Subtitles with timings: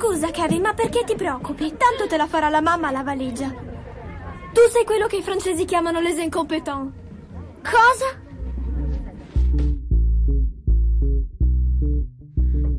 [0.00, 1.74] Scusa, Kevin, ma perché ti preoccupi?
[1.76, 3.48] Tanto te la farà la mamma la valigia.
[3.48, 6.90] Tu sei quello che i francesi chiamano les incompetents.
[7.60, 8.18] Cosa?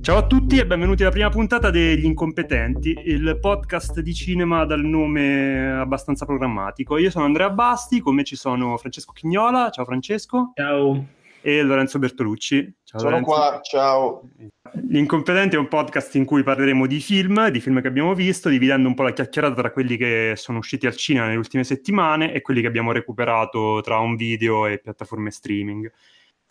[0.02, 4.82] Ciao a tutti e benvenuti alla prima puntata degli Incompetenti, il podcast di cinema dal
[4.82, 6.98] nome abbastanza programmatico.
[6.98, 10.54] Io sono Andrea Basti, con me ci sono Francesco Chignola, ciao Francesco.
[10.56, 11.20] Ciao.
[11.42, 12.74] E Lorenzo Bertolucci.
[12.84, 13.32] Ciao, sono Lorenzo.
[13.32, 14.30] qua, ciao.
[14.74, 18.48] Gli Incompetenti è un podcast in cui parleremo di film, di film che abbiamo visto,
[18.48, 22.32] dividendo un po' la chiacchierata tra quelli che sono usciti al cinema nelle ultime settimane
[22.34, 25.92] e quelli che abbiamo recuperato tra un video e piattaforme streaming.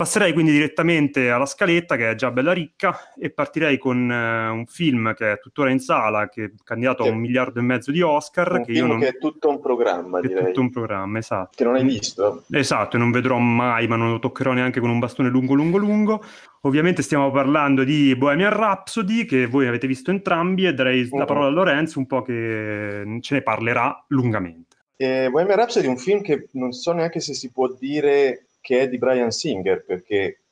[0.01, 4.65] Passerei quindi direttamente alla scaletta che è già bella ricca e partirei con eh, un
[4.65, 7.91] film che è tuttora in sala, che è candidato Che- a un miliardo e mezzo
[7.91, 8.51] di Oscar.
[8.51, 9.01] Un che film non...
[9.01, 10.47] che è tutto un programma, è direi.
[10.47, 11.51] tutto un programma, esatto.
[11.55, 12.45] Che non hai visto?
[12.51, 15.77] Esatto, e non vedrò mai, ma non lo toccherò neanche con un bastone lungo, lungo,
[15.77, 16.25] lungo.
[16.63, 21.27] Ovviamente stiamo parlando di Bohemian Rhapsody, che voi avete visto entrambi, e darei la Mhm.
[21.27, 24.77] parola a Lorenzo un po' che ce ne parlerà lungamente.
[24.97, 28.81] Eh, Bohemian Rhapsody è un film che non so neanche se si può dire che
[28.81, 30.43] è di Brian Singer, perché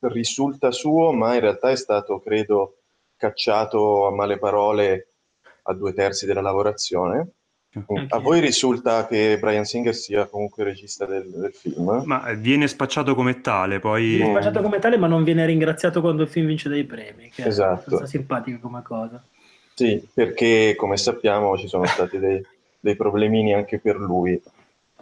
[0.00, 2.78] risulta suo, ma in realtà è stato, credo,
[3.16, 5.08] cacciato a male parole
[5.62, 7.30] a due terzi della lavorazione.
[8.08, 12.02] A voi risulta che Brian Singer sia comunque il regista del, del film?
[12.06, 14.16] Ma viene spacciato come tale, poi...
[14.16, 17.44] Viene spacciato come tale, ma non viene ringraziato quando il film vince dei premi, che
[17.44, 18.00] Esatto.
[18.00, 19.22] è simpatico come cosa.
[19.74, 22.42] Sì, perché come sappiamo ci sono stati dei,
[22.80, 24.40] dei problemini anche per lui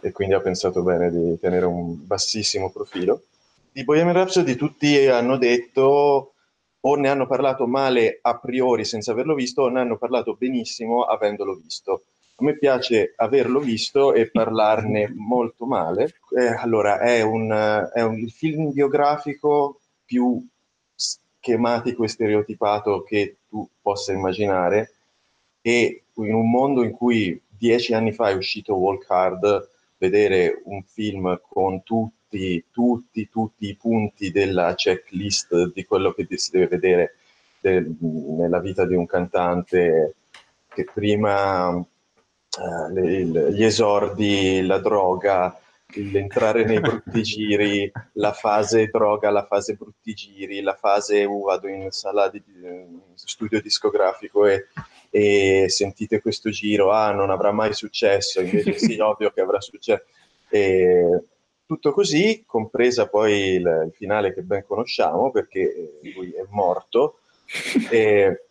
[0.05, 3.23] e quindi ha pensato bene di tenere un bassissimo profilo.
[3.71, 6.33] Di Bohemian Rhapsody tutti hanno detto
[6.79, 11.01] o ne hanno parlato male a priori senza averlo visto o ne hanno parlato benissimo
[11.05, 12.03] avendolo visto.
[12.35, 16.17] A me piace averlo visto e parlarne molto male.
[16.37, 20.39] Eh, allora, è un, è un il film biografico più
[20.93, 24.93] schematico e stereotipato che tu possa immaginare
[25.61, 30.83] e in un mondo in cui dieci anni fa è uscito Walk Hard, vedere un
[30.83, 37.15] film con tutti, tutti, tutti i punti della checklist di quello che si deve vedere
[37.59, 40.15] del- nella vita di un cantante
[40.67, 45.57] che prima eh, le- gli esordi, la droga,
[45.93, 51.67] l'entrare nei brutti giri, la fase droga, la fase brutti giri, la fase uh, vado
[51.67, 54.67] in sala di in studio discografico e,
[55.15, 60.03] e sentite questo giro, ah non avrà mai successo, invece sì, ovvio che avrà successo.
[60.49, 61.23] E
[61.65, 65.59] tutto così, compresa poi il, il finale che ben conosciamo perché
[66.01, 67.19] eh, lui è morto.
[67.89, 68.41] E,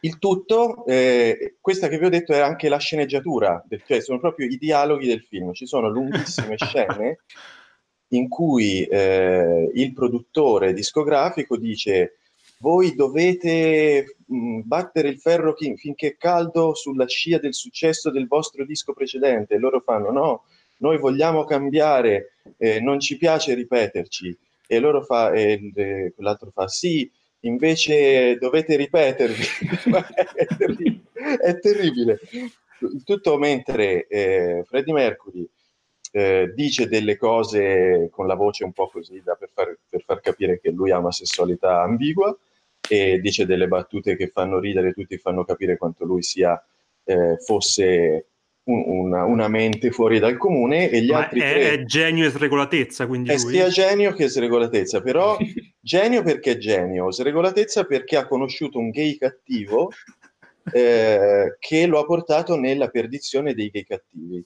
[0.00, 4.20] il tutto, eh, questa che vi ho detto è anche la sceneggiatura, del- cioè sono
[4.20, 5.54] proprio i dialoghi del film.
[5.54, 7.20] Ci sono lunghissime scene
[8.08, 12.18] in cui eh, il produttore discografico dice
[12.60, 18.26] voi dovete mh, battere il ferro chi- finché è caldo sulla scia del successo del
[18.26, 19.58] vostro disco precedente.
[19.58, 20.44] Loro fanno no,
[20.78, 24.36] noi vogliamo cambiare, eh, non ci piace ripeterci.
[24.70, 29.44] E loro fa, e quell'altro fa sì, invece dovete ripetervi.
[30.34, 31.02] È, terri-
[31.40, 32.18] è terribile.
[32.80, 35.48] Il Tutto mentre eh, Freddie Mercury
[36.12, 40.20] eh, dice delle cose con la voce un po' così da- per, far, per far
[40.20, 42.36] capire che lui ha una sessualità ambigua
[42.88, 46.60] e dice delle battute che fanno ridere tutti, fanno capire quanto lui sia
[47.04, 48.26] eh, fosse
[48.64, 52.26] un- una, una mente fuori dal comune e gli Ma altri è, tre è genio
[52.26, 53.52] e sregolatezza, quindi è lui...
[53.52, 55.36] sia genio che sregolatezza, però
[55.80, 59.90] genio perché è genio, sregolatezza perché ha conosciuto un gay cattivo
[60.72, 64.44] eh, che lo ha portato nella perdizione dei gay cattivi.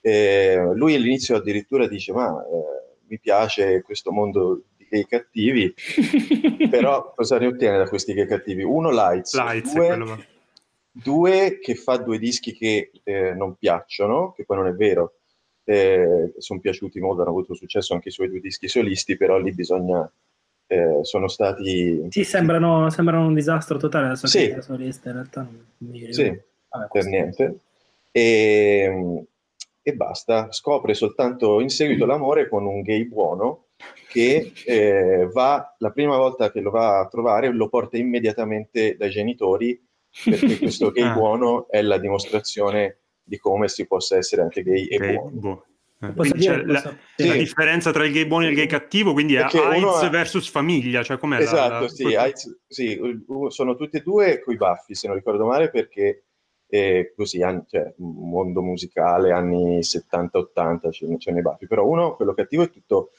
[0.00, 5.74] Eh, lui all'inizio addirittura dice: Ma eh, mi piace questo mondo gay cattivi,
[6.68, 8.62] però cosa ne ottiene da questi gay cattivi?
[8.62, 10.24] Uno, Lights, Lights, due, quello...
[10.90, 15.14] due che fa due dischi che eh, non piacciono, che poi non è vero,
[15.64, 19.52] eh, sono piaciuti molto, hanno avuto successo anche i suoi due dischi solisti, però lì
[19.54, 20.10] bisogna,
[20.66, 22.06] eh, sono stati...
[22.10, 24.38] Sì, sembrano, sembrano un disastro totale la sua Sì.
[24.40, 26.12] carriera solista, in realtà non mi.
[26.12, 26.38] Sì,
[26.68, 27.58] Vabbè, per niente.
[28.10, 29.24] E,
[29.80, 33.68] e basta, scopre soltanto in seguito l'amore con un gay buono
[34.08, 39.10] che eh, va, la prima volta che lo va a trovare, lo porta immediatamente dai
[39.10, 39.80] genitori
[40.24, 41.12] perché questo gay Ah.
[41.14, 45.38] buono è la dimostrazione di come si possa essere anche gay e Ok, buoni.
[45.38, 45.64] boh.
[46.02, 47.38] Eh, dire, c'è la, posso- la Sì.
[47.38, 50.48] differenza tra il gay buono e il gay cattivo, quindi è Perché AIDS ha- versus
[50.50, 53.00] famiglia, cioè com'è la- Esatto, la- sì, AIDS- sì,
[53.48, 56.24] sono tutti e due coi baffi, se non ricordo male, perché
[56.66, 62.32] eh, così, cioè, mondo musicale, anni 70-80, ce ne, ce ne baffi, però uno, quello
[62.34, 63.10] cattivo, è tutto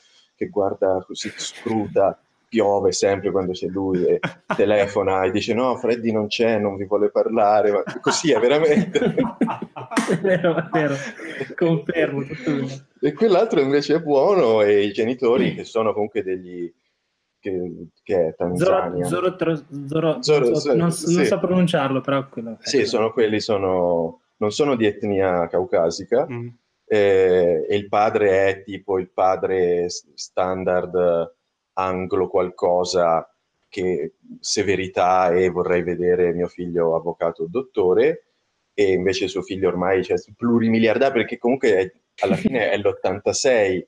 [0.44, 4.19] che guarda così, scruta, piove sempre quando c'è lui e
[4.56, 9.00] telefona e dice no, Freddy non c'è, non vi vuole parlare, ma così è veramente.
[9.00, 10.95] è vero, è vero,
[11.56, 12.24] confermo.
[13.00, 16.72] E quell'altro invece è buono e i genitori che sono comunque degli...
[17.44, 19.04] Che, che è Tanzania.
[19.04, 21.13] Zoro, Zoro, Zoro, Zoro so, non, sì.
[21.13, 22.30] non, so pronunciarlo, però...
[22.30, 26.48] Quello, sì, sono quelli, sono, non sono di etnia caucasica, mm.
[26.94, 31.34] Eh, e il padre è tipo il padre standard
[31.74, 33.28] anglo qualcosa
[33.68, 38.25] che severità e vorrei vedere mio figlio avvocato dottore
[38.75, 41.92] e invece suo figlio ormai cioè, plurimiliardario perché comunque è,
[42.22, 43.84] alla fine è l'86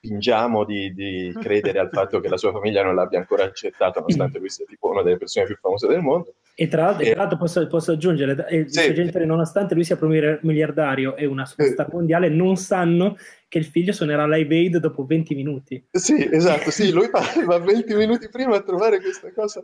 [0.00, 4.38] fingiamo di, di, credere al fatto che la sua famiglia non l'abbia ancora accettato, nonostante
[4.38, 6.34] lui sia tipo una delle persone più famose del mondo.
[6.60, 8.92] E tra l'altro, e, tra l'altro posso, posso, aggiungere, eh, sì.
[8.92, 9.96] genitori, nonostante lui sia
[10.40, 13.16] miliardario e una superstar mondiale, non sanno
[13.46, 15.86] che il figlio suonerà Live Aid dopo 20 minuti.
[15.92, 17.08] Sì, esatto, sì, lui
[17.46, 19.62] va 20 minuti prima a trovare questa cosa,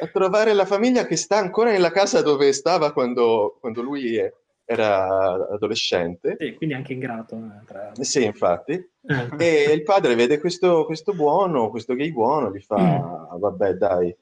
[0.00, 4.18] a trovare la famiglia che sta ancora nella casa dove stava quando, quando lui
[4.64, 6.36] era adolescente.
[6.40, 7.36] Sì, quindi anche ingrato.
[7.36, 7.92] Eh, tra...
[8.00, 8.72] Sì, infatti.
[8.72, 9.28] Eh.
[9.38, 13.38] e il padre vede questo, questo, buono, questo gay buono, gli fa, mm.
[13.38, 14.16] vabbè dai,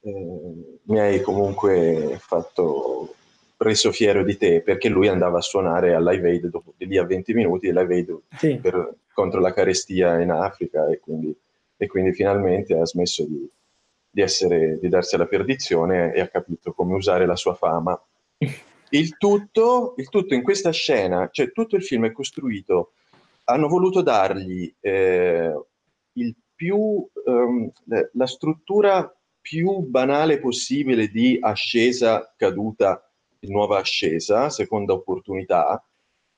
[0.00, 3.14] eh, mi hai comunque fatto
[3.56, 6.96] reso fiero di te, perché lui andava a suonare al Live Aid dopo di lì
[6.96, 8.56] a 20 minuti, il Live Aid sì.
[8.56, 11.36] per, contro la carestia in Africa, e quindi,
[11.76, 13.48] e quindi finalmente ha smesso di,
[14.10, 18.00] di, essere, di darsi alla perdizione e ha capito come usare la sua fama
[18.92, 22.94] Il tutto, il tutto in questa scena, cioè tutto il film è costruito,
[23.44, 25.54] hanno voluto dargli eh,
[26.14, 26.76] il più,
[27.24, 27.70] um,
[28.12, 33.04] la struttura più banale possibile di ascesa, caduta,
[33.40, 35.82] nuova ascesa, seconda opportunità,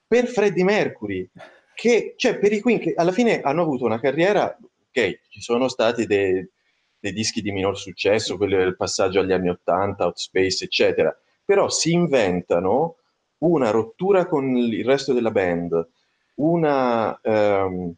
[0.06, 1.28] per Freddie Mercury,
[1.74, 4.56] che, cioè per i Queen, che alla fine hanno avuto una carriera,
[4.88, 6.46] ok, ci sono stati dei,
[6.98, 11.68] dei dischi di minor successo, quelli del passaggio agli anni 80, Hot Space, eccetera, però
[11.68, 12.96] si inventano
[13.38, 15.88] una rottura con il resto della band,
[16.36, 17.92] una um,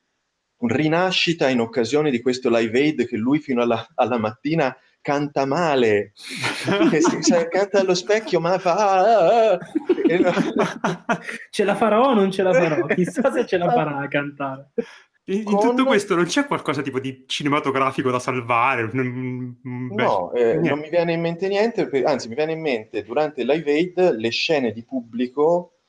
[0.58, 4.74] rinascita in occasione di questo live aid che lui fino alla, alla mattina
[5.04, 6.12] canta male,
[7.22, 8.74] cioè, canta allo specchio ma fa...
[8.74, 9.58] Ah, ah,
[10.80, 11.20] ah.
[11.50, 12.86] ce la farò o non ce la farò?
[12.94, 14.70] Chissà se ce la farà a cantare.
[15.26, 18.88] In, in tutto questo non c'è qualcosa tipo di cinematografico da salvare?
[18.92, 23.70] no, eh, non mi viene in mente niente, anzi mi viene in mente durante Live
[23.70, 25.80] Aid le scene di pubblico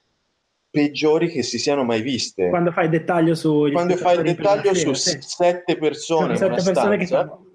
[0.70, 2.50] peggiori che si siano mai viste.
[2.50, 3.70] Quando fai il dettaglio su...
[3.72, 5.18] Quando fai il dettaglio su sì.
[5.22, 7.46] sette persone, sette persone stanza, che sono...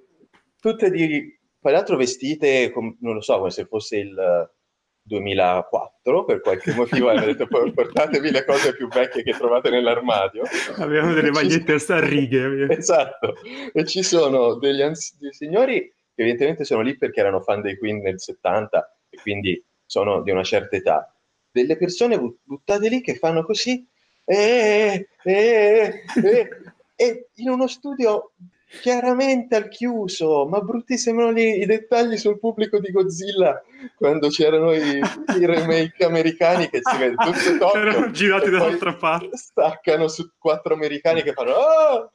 [0.58, 4.50] tutte di, tra l'altro vestite, com, non lo so, come se fosse il
[5.02, 10.42] 2004 per qualche motivo hanno detto portatevi le cose più vecchie che trovate nell'armadio.
[10.76, 13.34] Avevano delle magliette a righe esatto.
[13.72, 15.80] E ci sono degli anzi- dei signori
[16.14, 20.30] che evidentemente sono lì perché erano fan dei Queen nel 70 e quindi sono di
[20.30, 21.14] una certa età.
[21.50, 23.86] Delle persone buttate lì che fanno così
[24.24, 26.48] e, e, e,
[26.94, 28.32] e in uno studio
[28.80, 33.60] chiaramente al chiuso, ma brutti sembrano i dettagli sul pubblico di Godzilla
[33.96, 39.30] quando c'erano i, i remake americani che si vede tutto Tokyo, erano girati dall'altra parte
[39.32, 42.10] staccano su quattro americani che fanno oh!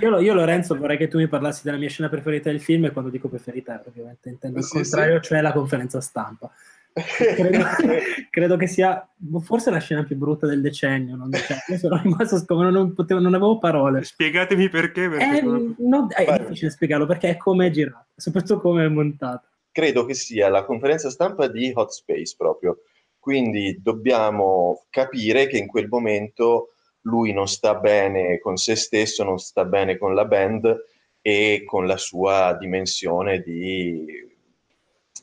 [0.00, 2.90] Io, io, Lorenzo vorrei che tu mi parlassi della mia scena preferita del film e
[2.90, 5.28] quando dico preferita ovviamente intendo il sì, contrario, sì.
[5.28, 6.50] cioè la conferenza stampa
[6.92, 7.64] credo,
[8.30, 9.08] credo, che sia
[9.42, 11.16] forse la scena più brutta del decennio.
[11.16, 14.02] Non, cioè, io sono rimasto scomodo, non, potevo, non avevo parole.
[14.02, 15.08] Spiegatemi perché.
[15.08, 19.44] perché è, no, è difficile spiegarlo perché è come è girata, soprattutto come è montata.
[19.72, 22.82] Credo che sia la conferenza stampa di Hot Space proprio.
[23.18, 29.38] Quindi dobbiamo capire che in quel momento lui non sta bene con se stesso, non
[29.38, 30.84] sta bene con la band
[31.22, 34.29] e con la sua dimensione di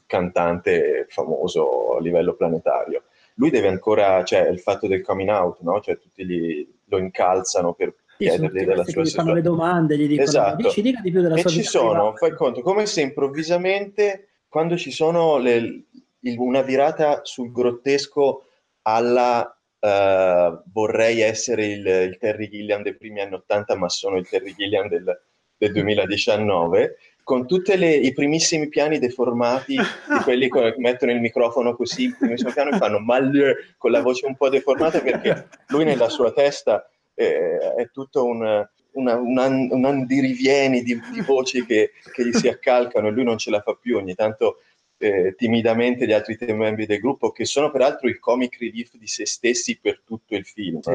[0.08, 3.04] cantante famoso a livello planetario.
[3.36, 5.80] Lui deve ancora, cioè il fatto del coming out, no?
[5.80, 9.22] Cioè tutti gli, lo incalzano per chiedergli della sua sessualità.
[9.22, 10.70] fanno le domande, gli dicono esatto.
[10.70, 12.18] ci dica di più della e sua ci sono, privata.
[12.18, 15.84] fai conto, come se improvvisamente quando ci sono le,
[16.22, 18.46] il, una virata sul grottesco
[18.84, 24.28] alla uh, vorrei essere il, il, Terry Gilliam dei primi anni 80 ma sono il
[24.28, 25.22] Terry Gilliam del,
[25.58, 26.96] del 2019
[27.28, 32.54] con tutti i primissimi piani deformati di quelli che mettono il microfono così, il primissimo
[32.54, 36.90] piano e fanno mal con la voce un po' deformata perché lui nella sua testa
[37.14, 42.48] eh, è tutto un, una, un, un andirivieni di, di voci che, che, gli si
[42.48, 44.62] accalcano e lui non ce la fa più, ogni tanto
[44.98, 49.08] eh, timidamente gli altri tre membri del gruppo, che sono peraltro il comic relief di
[49.08, 50.80] se stessi per tutto il film.
[50.80, 50.94] Sì,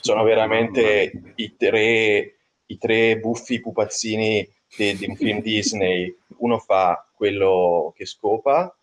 [0.00, 7.06] sono veramente i tre i tre buffi pupazzini di, di un film Disney, uno fa
[7.14, 8.74] quello che scopa,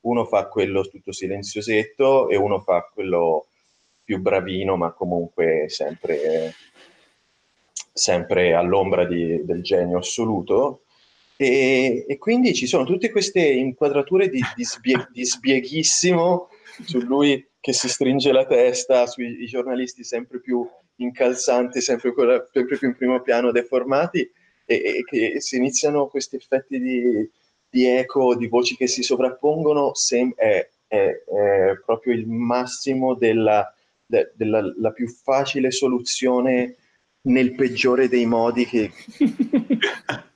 [0.00, 3.46] uno fa quello tutto silenziosetto e uno fa quello
[4.04, 6.54] più bravino, ma comunque sempre,
[7.92, 10.82] sempre all'ombra di, del genio assoluto.
[11.36, 16.48] E, e, quindi ci sono tutte queste inquadrature di, di, sbie, di sbieghissimo
[16.84, 22.12] su lui che si stringe la testa, sui giornalisti sempre più incalzanti, sempre,
[22.52, 24.30] sempre più in primo piano deformati,
[24.70, 27.28] e, e che si iniziano questi effetti di,
[27.68, 33.74] di eco, di voci che si sovrappongono, sem- è, è, è, proprio il massimo della,
[34.06, 36.76] de, della la più facile soluzione
[37.22, 38.90] nel peggiore dei modi che...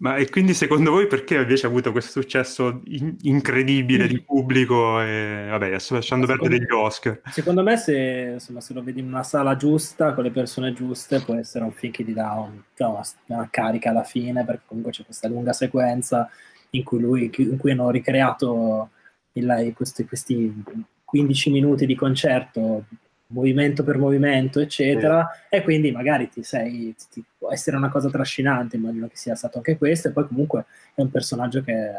[0.00, 5.00] Ma e quindi secondo voi perché invece ha avuto questo successo in- incredibile di pubblico?
[5.00, 7.20] E, vabbè, adesso lasciando perdere gli Oscar.
[7.30, 11.20] Secondo me se, insomma, se, lo vedi in una sala giusta, con le persone giuste,
[11.20, 14.92] può essere un film che ti dà un, una, una, carica alla fine, perché comunque
[14.92, 16.30] c'è questa lunga sequenza
[16.70, 18.90] in cui, lui, in cui hanno ricreato
[19.32, 20.62] il, questi, questi
[21.04, 22.84] 15 minuti di concerto
[23.28, 25.56] movimento per movimento, eccetera, sì.
[25.56, 29.58] e quindi magari ti sei, ti, può essere una cosa trascinante, immagino che sia stato
[29.58, 31.92] anche questo, e poi comunque è un personaggio che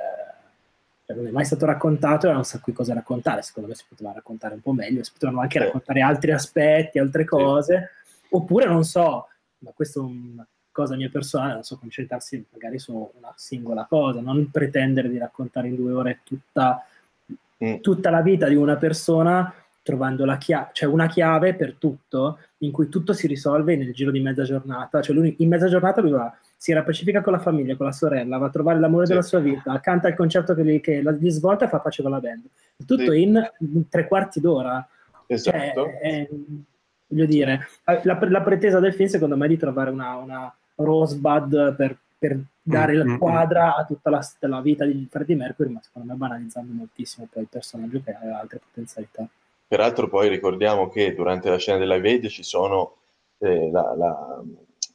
[1.05, 3.69] cioè, non è mai stato raccontato e ha un sacco di cose da raccontare, secondo
[3.69, 5.65] me si poteva raccontare un po' meglio, si potevano anche sì.
[5.65, 8.27] raccontare altri aspetti, altre cose, sì.
[8.35, 9.27] oppure non so,
[9.59, 14.21] ma questo è una cosa mia personale, non so, concentrarsi magari su una singola cosa,
[14.21, 16.83] non pretendere di raccontare in due ore tutta,
[17.63, 17.75] mm.
[17.81, 22.71] tutta la vita di una persona trovando la chiave, cioè una chiave per tutto, in
[22.71, 25.01] cui tutto si risolve nel giro di mezza giornata.
[25.01, 28.37] Cioè lui, in mezza giornata lui va, si rapacifica con la famiglia, con la sorella,
[28.37, 29.11] va a trovare l'amore sì.
[29.11, 32.11] della sua vita, canta il concerto che, gli, che gli svolta e fa pace con
[32.11, 32.43] la band.
[32.85, 33.21] Tutto sì.
[33.21, 33.49] in,
[33.89, 34.87] tre quarti d'ora.
[35.25, 35.57] Esatto.
[35.57, 36.29] Cioè, è,
[37.07, 37.67] voglio dire,
[38.03, 42.39] la, la, pretesa del film secondo me è di trovare una, una Rosebud per, per
[42.61, 42.99] dare mm-hmm.
[42.99, 43.17] la mm, mm.
[43.17, 47.43] quadra a tutta la, la, vita di Freddie Mercury, ma secondo me banalizzando moltissimo poi
[47.43, 49.27] il personaggio che aveva altre potenzialità.
[49.69, 52.95] Peraltro poi ricordiamo che durante la scena della Aid ci sono
[53.37, 54.43] eh, la, la,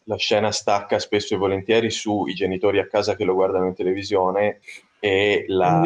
[0.03, 4.59] la, scena stacca spesso e volentieri sui genitori a casa che lo guardano in televisione
[4.99, 5.81] e la,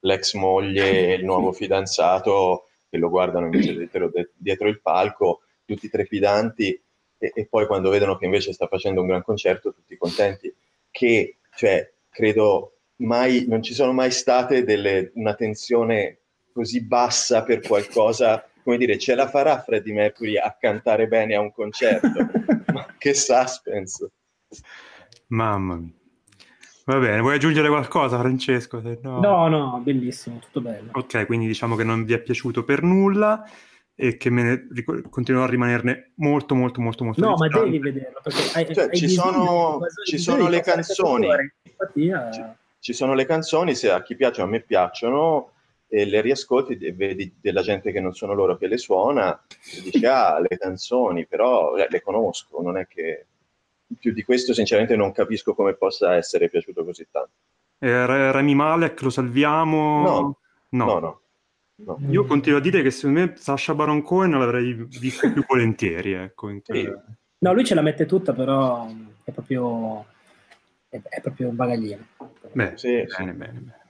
[0.00, 5.88] l'ex moglie e il nuovo fidanzato che lo guardano invece dietro, dietro il palco, tutti
[5.88, 6.82] trepidanti.
[7.18, 10.52] E, e, poi quando vedono che invece sta facendo un gran concerto tutti contenti,
[10.90, 16.21] che cioè, credo mai, non ci sono mai state delle, una tensione
[16.52, 21.40] così bassa per qualcosa, come dire, ce la farà Freddie Mercury a cantare bene a
[21.40, 22.08] un concerto?
[22.72, 24.10] Ma che suspense!
[25.28, 25.92] Mamma mia.
[26.84, 28.82] Va bene, vuoi aggiungere qualcosa Francesco?
[29.02, 29.20] No...
[29.20, 30.90] no, no, bellissimo, tutto bello.
[30.92, 33.44] Ok, quindi diciamo che non vi è piaciuto per nulla
[33.94, 37.78] e che me ne ric- continuerò a rimanerne molto molto molto molto no ma devi
[37.78, 41.26] vederlo perché hai, cioè, hai ci, sono, ci sono le canzoni
[41.62, 42.32] Infatti, eh...
[42.32, 42.42] ci,
[42.78, 45.51] ci, sono le canzoni se a chi piacciono a me piacciono
[45.94, 49.44] e le riascolti e vedi della gente che non sono loro che le suona
[49.76, 53.26] e dici ah le canzoni però le, le conosco non è che
[53.98, 57.32] più di questo sinceramente non capisco come possa essere piaciuto così tanto
[57.78, 60.38] eh, Remy Malek lo salviamo no
[60.70, 61.20] no, no, no.
[61.84, 61.98] No.
[62.10, 66.12] Io continuo a dire che secondo me Sasha Baron Cohen l'avrei visto più volentieri.
[66.12, 66.88] Ecco, sì.
[67.38, 68.86] No, lui ce la mette tutta, però
[69.24, 70.04] è proprio,
[70.88, 72.06] è, è proprio un bagaglino.
[72.52, 73.22] Beh, sì, bene, sì.
[73.24, 73.81] bene, bene.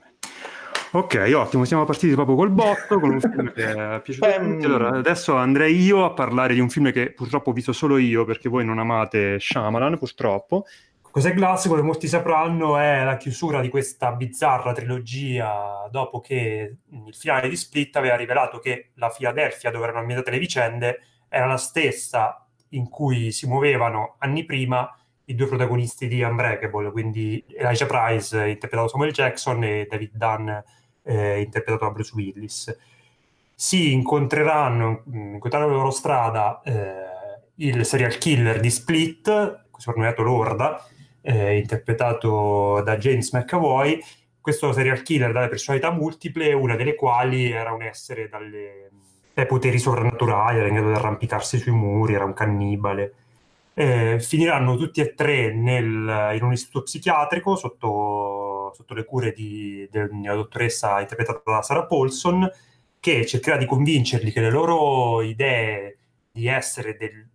[0.95, 4.65] Ok, ottimo, siamo partiti proprio col botto, con un film che è piaciuto a tutti.
[4.67, 8.27] Allora, adesso andrei io a parlare di un film che purtroppo ho visto solo io,
[8.27, 10.67] perché voi non amate Shyamalan, purtroppo.
[11.11, 17.15] Cos'è classico, come molti sapranno, è la chiusura di questa bizzarra trilogia dopo che il
[17.15, 20.99] finale di Split aveva rivelato che la Philadelphia, dove erano ambientate le vicende,
[21.31, 24.95] era la stessa in cui si muovevano anni prima
[25.25, 30.51] i due protagonisti di Unbreakable, quindi Elijah Price, interpretato da Samuel Jackson, e David Dunn,
[31.03, 32.77] eh, interpretato da Bruce Willis.
[33.55, 37.13] Si incontreranno, mm, incontreranno la loro strada eh,
[37.57, 40.85] il serial killer di Split, soprannominato Lorda,
[41.21, 44.01] eh, interpretato da James McAvoy.
[44.41, 48.91] Questo serial killer dalle personalità multiple, una delle quali era un essere dalle,
[49.33, 53.15] dai poteri sovrannaturali, era in grado di arrampicarsi sui muri, era un cannibale.
[53.75, 58.42] Eh, finiranno tutti e tre nel, in un istituto psichiatrico sotto
[58.73, 62.51] sotto le cure di, una dottoressa interpretata da Sarah Paulson,
[63.01, 65.99] che cercherà di convincerli che le loro idee
[66.31, 67.29] di essere del,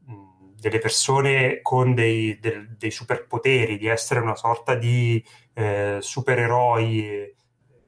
[0.60, 7.36] delle persone con dei, del, dei, superpoteri, di essere una sorta di eh, supereroi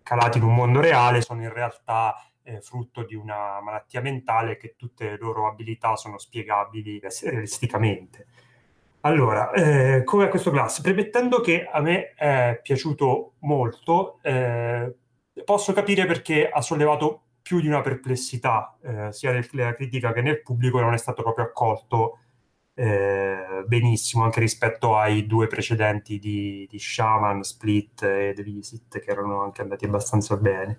[0.03, 4.75] calati in un mondo reale, sono in realtà eh, frutto di una malattia mentale che
[4.75, 8.27] tutte le loro abilità sono spiegabili realisticamente.
[9.01, 14.94] Allora, eh, come a questo class, premettendo che a me è piaciuto molto, eh,
[15.46, 20.41] posso capire perché ha sollevato più di una perplessità, eh, sia nella critica che nel
[20.41, 22.20] pubblico, non è stato proprio accolto
[22.74, 29.10] eh, benissimo anche rispetto ai due precedenti di, di Shaman, Split e The Visit, che
[29.12, 30.77] erano anche andati abbastanza bene.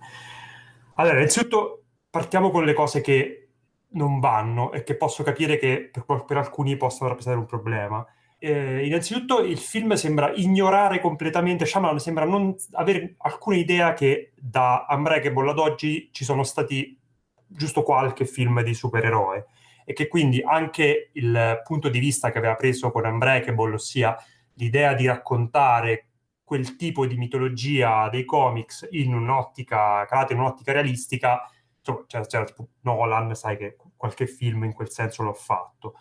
[0.97, 3.50] Allora, innanzitutto partiamo con le cose che
[3.93, 8.07] non vanno e che posso capire che per, per alcuni possono rappresentare un problema.
[8.39, 14.87] Eh, innanzitutto il film sembra ignorare completamente, Shyamalan sembra non avere alcuna idea che da
[14.89, 16.99] Unbreakable ad oggi ci sono stati
[17.47, 19.47] giusto qualche film di supereroe
[19.85, 24.17] e che quindi anche il punto di vista che aveva preso con Unbreakable, ossia
[24.55, 26.07] l'idea di raccontare
[26.45, 31.43] quel tipo di mitologia dei comics in un'ottica, calata in un'ottica realistica,
[31.81, 35.95] insomma, c'era, c'era tipo Nolan, sai che qualche film in quel senso l'ho fatto.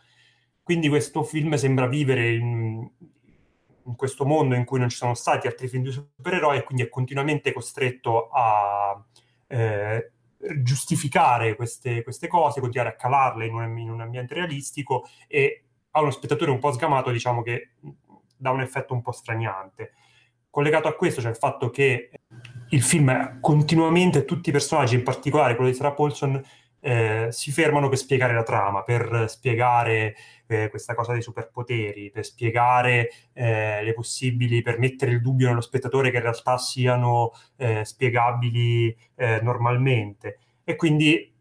[0.62, 2.88] Quindi questo film sembra vivere in,
[3.86, 6.84] in questo mondo in cui non ci sono stati altri film di supereroi e quindi
[6.84, 9.04] è continuamente costretto a
[9.48, 10.12] eh,
[10.62, 16.02] giustificare queste, queste, cose, continuare a calarle in un, in un, ambiente realistico e a
[16.02, 17.72] uno spettatore un po' sgamato diciamo che
[18.38, 19.94] dà un effetto un po' straniante.
[20.50, 22.12] Collegato a questo c'è il fatto che
[22.70, 26.42] il film continuamente, tutti i personaggi, in particolare quello di Sarah Paulson,
[26.82, 30.16] eh, si fermano per spiegare la trama, per spiegare
[30.48, 35.62] eh, questa cosa dei superpoteri, per spiegare eh, le possibili, per mettere il dubbio nello
[35.62, 40.40] spettatore che in realtà siano eh, spiegabili eh, normalmente.
[40.64, 41.34] E quindi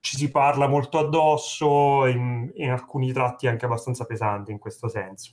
[0.00, 5.32] ci si parla molto addosso, in, in alcuni tratti anche abbastanza pesanti in questo senso.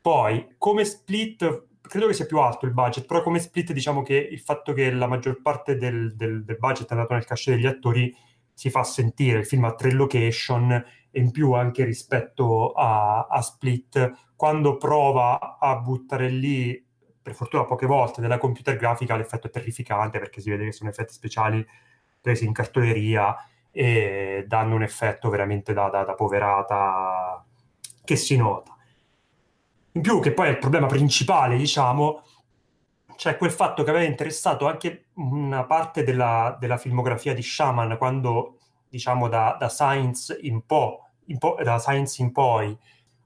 [0.00, 4.14] Poi, come split, credo che sia più alto il budget, però come split diciamo che
[4.14, 7.66] il fatto che la maggior parte del, del, del budget è andato nel cachet degli
[7.66, 8.14] attori
[8.52, 10.70] si fa sentire, il film ha tre location
[11.10, 16.86] e in più anche rispetto a, a Split, quando prova a buttare lì,
[17.22, 20.90] per fortuna poche volte, della computer grafica l'effetto è terrificante perché si vede che sono
[20.90, 21.66] effetti speciali
[22.20, 23.34] presi in cartoleria
[23.70, 27.44] e danno un effetto veramente da, da, da poverata
[28.04, 28.76] che si nota.
[29.92, 32.22] In più, che poi è il problema principale, diciamo,
[33.16, 38.58] c'è quel fatto che aveva interessato anche una parte della, della filmografia di Shaman quando,
[38.88, 42.76] diciamo, da, da, Science in po', in po', da Science in poi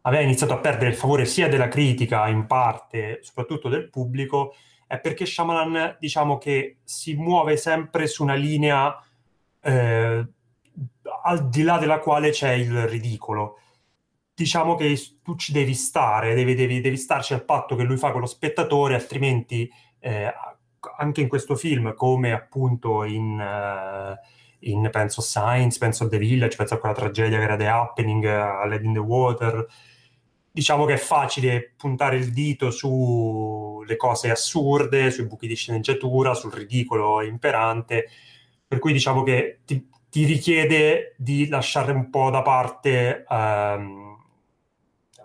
[0.02, 4.54] aveva iniziato a perdere il favore sia della critica, in parte, soprattutto del pubblico,
[4.86, 8.98] è perché Shyamalan, diciamo che si muove sempre su una linea
[9.60, 10.26] eh,
[11.22, 13.58] al di là della quale c'è il ridicolo
[14.34, 18.10] diciamo che tu ci devi stare, devi, devi, devi, starci al patto che lui fa
[18.10, 19.70] con lo spettatore, altrimenti
[20.00, 20.32] eh,
[20.98, 24.14] anche in questo film, come appunto in, uh,
[24.70, 28.24] in, penso Science, penso a The Village, penso a quella tragedia che era The Happening,
[28.24, 29.66] a Led in the Water,
[30.50, 36.52] diciamo che è facile puntare il dito sulle cose assurde, sui buchi di sceneggiatura, sul
[36.52, 38.08] ridicolo imperante,
[38.66, 44.03] per cui diciamo che ti, ti richiede di lasciare un po' da parte um,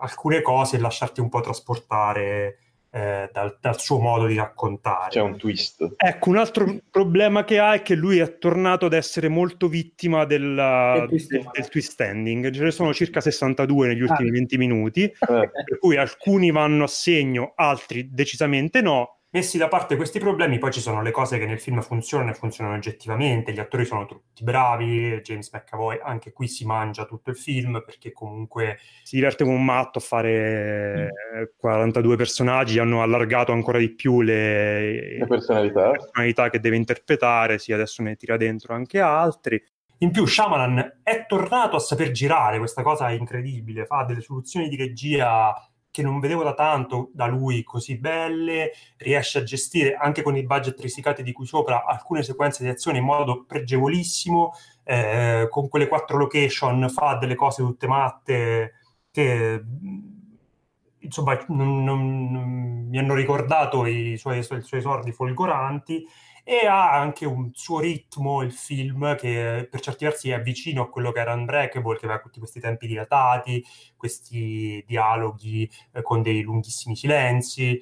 [0.00, 2.58] alcune cose e lasciarti un po' trasportare
[2.90, 5.10] eh, dal, dal, suo modo di raccontare.
[5.10, 5.94] C'è un twist.
[5.96, 10.24] Ecco, un altro problema che ha è che lui è tornato ad essere molto vittima
[10.24, 12.50] della, twist, del, del, twist ending.
[12.50, 14.32] Ce ne sono circa 62 negli ultimi ah.
[14.32, 15.14] 20 minuti, eh.
[15.18, 20.72] per cui alcuni vanno a segno, altri decisamente no Messi da parte questi problemi, poi
[20.72, 24.42] ci sono le cose che nel film funzionano e funzionano oggettivamente, gli attori sono tutti
[24.42, 29.54] bravi, James McAvoy anche qui si mangia tutto il film perché comunque si diverte come
[29.54, 31.42] un matto a fare mm.
[31.56, 35.92] 42 personaggi, hanno allargato ancora di più le, le personalità.
[35.92, 39.62] personalità che deve interpretare, sì, adesso ne tira dentro anche altri.
[39.98, 44.68] In più Shyamalan è tornato a saper girare, questa cosa è incredibile, fa delle soluzioni
[44.68, 45.54] di regia
[45.90, 50.44] che non vedevo da tanto da lui così belle, riesce a gestire anche con i
[50.44, 54.52] budget risicati di cui sopra alcune sequenze di azione in modo pregevolissimo,
[54.84, 58.74] eh, con quelle quattro location fa delle cose tutte matte
[59.10, 59.64] che
[60.98, 66.06] insomma non, non, non, mi hanno ricordato i suoi, i suoi esordi folgoranti
[66.44, 70.88] e ha anche un suo ritmo il film che per certi versi è vicino a
[70.88, 73.64] quello che era Unbreakable, che aveva tutti questi tempi dilatati,
[73.96, 77.80] questi dialoghi eh, con dei lunghissimi silenzi,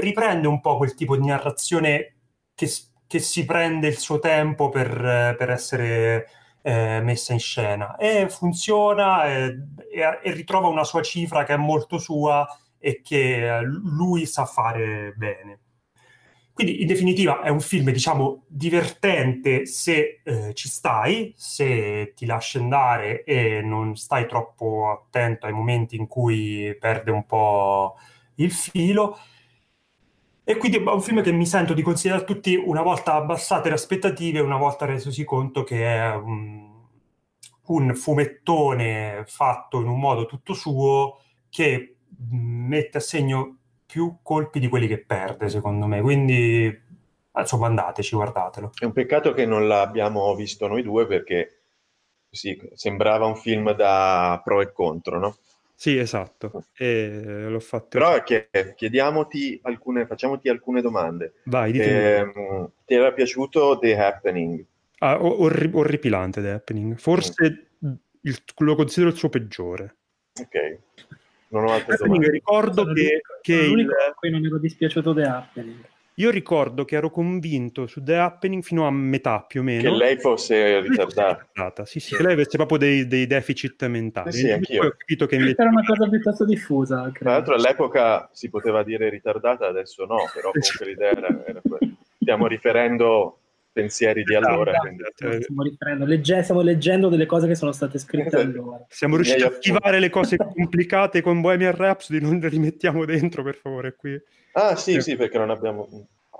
[0.00, 2.16] riprende un po' quel tipo di narrazione
[2.54, 2.68] che,
[3.06, 6.28] che si prende il suo tempo per, per essere
[6.62, 9.58] eh, messa in scena e funziona e,
[9.90, 12.46] e, e ritrova una sua cifra che è molto sua
[12.78, 15.60] e che lui sa fare bene.
[16.58, 22.58] Quindi in definitiva è un film, diciamo, divertente se eh, ci stai, se ti lasci
[22.58, 27.94] andare e non stai troppo attento ai momenti in cui perde un po'
[28.38, 29.16] il filo.
[30.42, 33.68] E quindi è un film che mi sento di consigliare a tutti una volta abbassate
[33.68, 36.72] le aspettative, una volta resosi conto che è un,
[37.66, 41.98] un fumettone fatto in un modo tutto suo che
[42.30, 43.58] mette a segno
[43.90, 46.02] più colpi di quelli che perde, secondo me.
[46.02, 46.78] Quindi,
[47.34, 48.72] insomma, andateci, guardatelo.
[48.78, 51.60] È un peccato che non l'abbiamo visto noi due perché
[52.30, 55.38] sì, sembrava un film da pro e contro, no?
[55.74, 56.64] Sì, esatto.
[56.76, 57.96] E l'ho fatto.
[57.96, 61.34] Però chiediamoti alcune, facciamoti alcune domande.
[61.44, 62.30] Vai, eh,
[62.84, 64.64] ti era piaciuto The Happening?
[64.98, 66.96] Ah, orri- orripilante The Happening.
[66.96, 67.92] Forse mm.
[68.22, 69.96] il, lo considero il suo peggiore.
[70.38, 70.78] Ok.
[71.48, 72.30] Non ho altre domande.
[72.30, 73.88] Ricordo che, che il...
[74.16, 75.84] cui non ero dispiaciuto The Happening.
[76.18, 79.82] Io ricordo che ero convinto su The Happening fino a metà più o meno.
[79.82, 81.84] Che lei fosse ritardata.
[81.84, 84.32] Sì, sì, che lei avesse proprio dei, dei deficit mentali.
[84.32, 84.84] Sì, sì anch'io.
[84.84, 85.60] Ho capito che invece...
[85.60, 87.02] Era una cosa piuttosto diffusa.
[87.02, 87.18] Credo.
[87.20, 91.92] Tra l'altro all'epoca si poteva dire ritardata, adesso no, però comunque l'idea era, era quella.
[92.20, 93.37] Stiamo riferendo
[93.78, 94.72] pensieri di allora.
[94.72, 95.42] Esatto, quindi...
[95.42, 98.42] stiamo, riprendo, legge, stiamo leggendo delle cose che sono state scritte esatto.
[98.42, 98.84] allora.
[98.88, 103.54] Siamo riusciti a schivare le cose complicate con Bohemian Rhapsody, non le rimettiamo dentro per
[103.54, 104.20] favore qui.
[104.52, 105.00] Ah sì, eh.
[105.00, 105.88] sì, perché non abbiamo...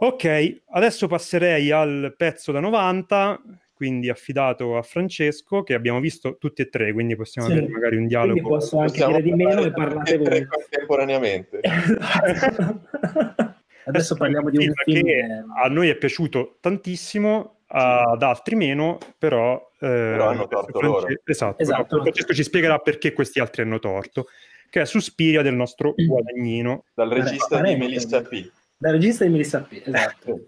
[0.01, 3.41] Ok, adesso passerei al pezzo da 90,
[3.75, 7.55] quindi affidato a Francesco, che abbiamo visto tutti e tre, quindi possiamo sì.
[7.55, 8.33] avere magari un dialogo.
[8.33, 10.47] Quindi posso anche possiamo dire di meno e parlate voi.
[10.47, 11.61] Contemporaneamente.
[13.89, 19.71] Adesso parliamo di un film che a noi è piaciuto tantissimo, ad altri meno, però,
[19.75, 21.07] eh, però hanno torto loro.
[21.25, 22.01] Esatto, esatto.
[22.01, 24.29] Francesco ci spiegherà perché questi altri hanno torto,
[24.71, 26.07] che è Suspiria del nostro mm.
[26.07, 26.85] Guadagnino.
[26.95, 28.51] Dal regista Vabbè, di Melissa P.
[28.77, 30.47] Dal regista di Melissa P, esatto.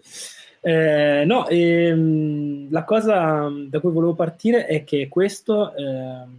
[0.63, 6.37] Eh, no, ehm, la cosa da cui volevo partire è che questo ehm,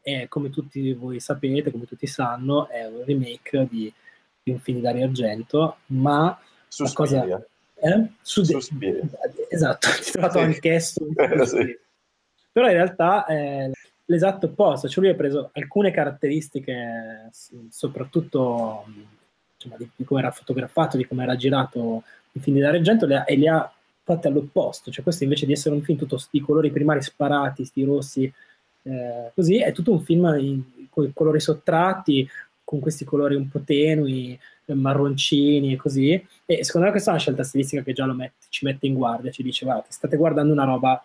[0.00, 3.92] è, come tutti voi sapete, come tutti sanno, è un remake di
[4.42, 7.20] di un film di Dario Argento, ma Suspiria.
[7.22, 7.46] cosa...
[7.74, 8.08] Eh?
[8.20, 9.02] Su Suspiria.
[9.48, 10.44] Esatto, ho trovato sì.
[10.44, 11.06] anch'esso.
[11.16, 11.78] Eh, sì.
[12.52, 13.70] Però in realtà è
[14.06, 17.30] l'esatto opposto, cioè lui ha preso alcune caratteristiche,
[17.70, 18.84] soprattutto
[19.54, 22.02] insomma, di, di, come era fotografato, di come era girato
[22.32, 24.90] il film di Dario Argento, le ha, e le ha fatte all'opposto.
[24.90, 28.32] Cioè questo invece di essere un film tutto di colori primari sparati, sti rossi,
[28.82, 32.28] eh, così, è tutto un film con i colori sottratti,
[32.72, 36.26] con questi colori un po' tenui, eh, marroncini e così.
[36.46, 39.30] E secondo me questa è una scelta stilistica che già mette, ci mette in guardia,
[39.30, 41.04] ci dice guarda, state guardando una roba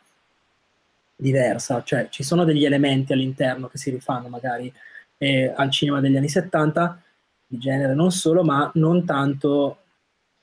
[1.14, 4.72] diversa, cioè ci sono degli elementi all'interno che si rifanno magari
[5.18, 7.02] eh, al cinema degli anni 70,
[7.48, 9.80] di genere non solo, ma non tanto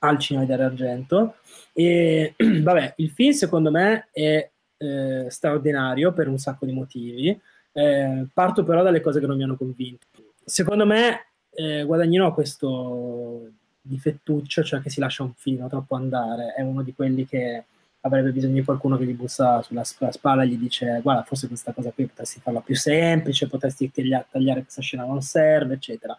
[0.00, 1.36] al cinema dell'argento.
[1.72, 7.40] E vabbè, il film secondo me è eh, straordinario per un sacco di motivi.
[7.72, 10.06] Eh, parto però dalle cose che non mi hanno convinto
[10.44, 16.54] secondo me eh, Guadagnino ha questo difettuccio, cioè che si lascia un filino troppo andare,
[16.54, 17.64] è uno di quelli che
[18.00, 21.72] avrebbe bisogno di qualcuno che gli bussa sulla spalla e gli dice guarda forse questa
[21.72, 26.16] cosa qui potresti farla più semplice, potresti tagliare, tagliare questa scena non serve, eccetera.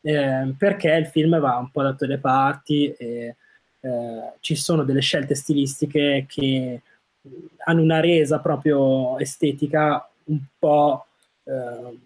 [0.00, 3.36] Eh, perché il film va un po' da tutte le parti e
[3.80, 6.82] eh, ci sono delle scelte stilistiche che
[7.64, 11.06] hanno una resa proprio estetica un po'
[11.44, 11.98] eh,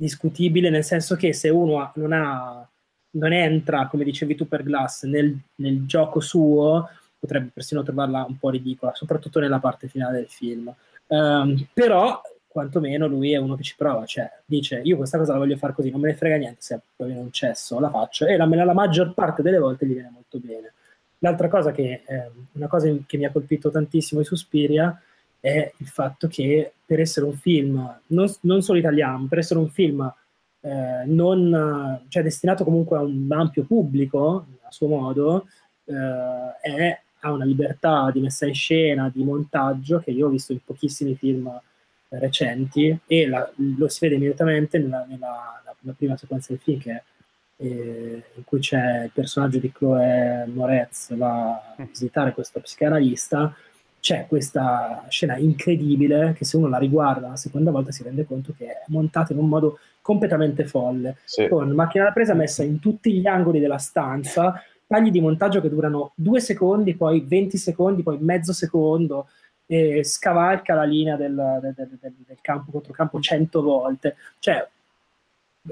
[0.00, 2.66] discutibile, nel senso che se uno non, ha,
[3.12, 8.38] non entra, come dicevi tu per Glass, nel, nel, gioco suo, potrebbe persino trovarla un
[8.38, 10.74] po' ridicola, soprattutto nella parte finale del film.
[11.08, 15.38] Um, però, quantomeno, lui è uno che ci prova, cioè dice io questa cosa la
[15.38, 18.26] voglio fare così, non me ne frega niente se poi viene un cesso, la faccio
[18.26, 20.72] e la, la maggior parte delle volte gli viene molto bene.
[21.18, 24.98] L'altra cosa che, eh, una cosa che mi ha colpito tantissimo di Suspiria
[25.40, 29.70] è il fatto che per essere un film, non, non solo italiano, per essere un
[29.70, 30.12] film
[30.60, 35.46] eh, non, cioè destinato comunque a un ampio pubblico, a suo modo,
[35.84, 40.52] eh, è, ha una libertà di messa in scena, di montaggio che io ho visto
[40.52, 41.50] in pochissimi film
[42.10, 47.02] recenti e la, lo si vede immediatamente nella, nella, nella, prima sequenza del film che
[47.56, 53.54] eh, in cui c'è il personaggio di Chloe Moretz va a visitare questo psicanalista
[54.00, 58.54] c'è questa scena incredibile che se uno la riguarda la seconda volta si rende conto
[58.56, 61.46] che è montata in un modo completamente folle, sì.
[61.48, 65.68] con macchina da presa messa in tutti gli angoli della stanza, tagli di montaggio che
[65.68, 69.28] durano due secondi, poi 20 secondi, poi mezzo secondo,
[69.66, 74.16] e scavalca la linea del, del, del, del campo contro campo cento volte.
[74.40, 74.66] Cioè,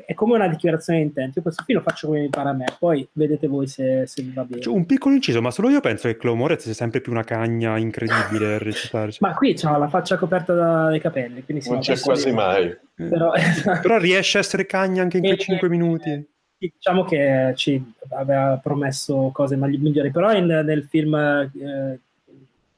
[0.04, 1.38] è come una dichiarazione di intenti.
[1.38, 4.22] Io questo film lo faccio come mi pare a me, poi vedete voi se, se
[4.22, 4.60] vi va bene.
[4.60, 7.24] Cioè, un piccolo inciso, ma solo io penso che Chloe Moretz sia sempre più una
[7.24, 9.12] cagna incredibile a recitare.
[9.20, 12.76] ma qui c'ha la faccia coperta dai capelli, quindi non c'è quasi mai.
[12.94, 13.32] Però...
[13.80, 13.98] Però...
[13.98, 16.26] riesce a essere cagna anche in quei 5 minuti.
[16.58, 22.00] Diciamo che ci aveva promesso cose migliori, però in, nel film eh,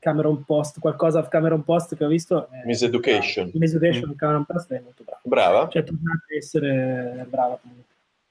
[0.01, 2.49] Cameron Post, qualcosa Cameron Post che ho visto.
[2.51, 3.51] È, Miss Education.
[3.55, 4.17] Miss Education, mm.
[4.17, 5.21] Cameron Post è molto brava.
[5.23, 5.69] Brava?
[5.69, 7.61] Cioè, tornate a essere brava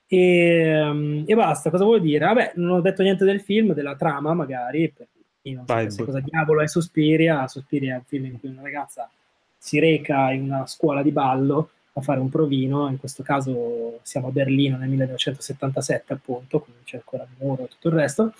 [0.07, 2.25] E, um, e, basta, cosa vuol dire?
[2.25, 5.07] Vabbè, non ho detto niente del film, della trama magari, per
[5.41, 7.47] chi non Vai, sa cosa diavolo è Suspiria.
[7.47, 9.07] Suspiria è un film in cui una ragazza
[9.55, 14.27] si reca in una scuola di ballo a fare un provino, in questo caso siamo
[14.27, 18.33] a Berlino nel 1977 appunto, quindi c'è ancora il muro e tutto il resto.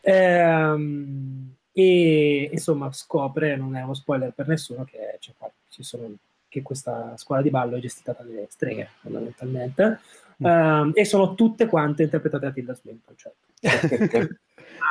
[0.00, 5.32] Ehm, e insomma scopre, non è uno spoiler per nessuno, che, cioè,
[5.68, 6.12] sono,
[6.48, 10.00] che questa scuola di ballo è gestita dalle streghe fondamentalmente
[10.42, 10.44] mm.
[10.44, 13.32] um, e sono tutte quante interpretate da Tilda Swinton, cioè,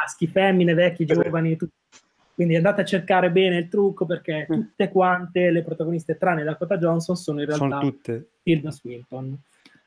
[0.01, 1.73] maschi, femmine, vecchi, giovani, tutti.
[2.33, 4.53] quindi andate a cercare bene il trucco perché mm.
[4.53, 7.81] tutte quante le protagoniste tranne Dakota Johnson sono in realtà.
[8.43, 9.37] Tilda Swinton.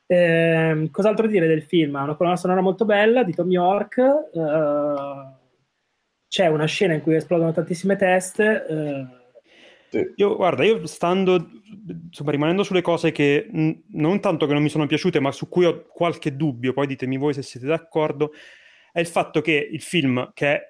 [0.05, 1.95] Eh, cos'altro dire del film?
[1.95, 3.97] Ha una colonna sonora molto bella di Tom York.
[4.33, 5.39] Uh,
[6.31, 8.65] c'è una scena in cui esplodono tantissime teste.
[9.91, 10.13] Eh...
[10.15, 11.45] Io, guarda, io stando,
[12.05, 15.49] insomma, rimanendo sulle cose che mh, non tanto che non mi sono piaciute, ma su
[15.49, 18.31] cui ho qualche dubbio, poi ditemi voi se siete d'accordo,
[18.93, 20.61] è il fatto che il film, che è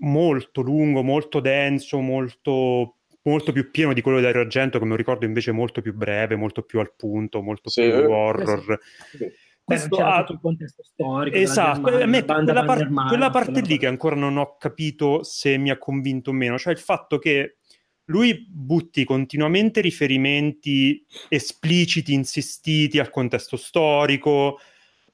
[0.00, 4.94] molto lungo, molto denso, molto, molto più pieno di quello di Dario Argento, che mi
[4.94, 8.78] ricordo invece molto più breve, molto più al punto, molto sì, più horror.
[9.10, 11.36] Sì, sì questo ha tutto il contesto storico.
[11.36, 15.70] Esatto, a me quella, par- quella parte lì che ancora non ho capito se mi
[15.70, 17.56] ha convinto o meno, cioè il fatto che
[18.04, 24.60] lui butti continuamente riferimenti espliciti, insistiti al contesto storico,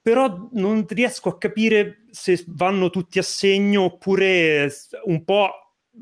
[0.03, 4.71] però non riesco a capire se vanno tutti a segno oppure
[5.05, 5.51] un po'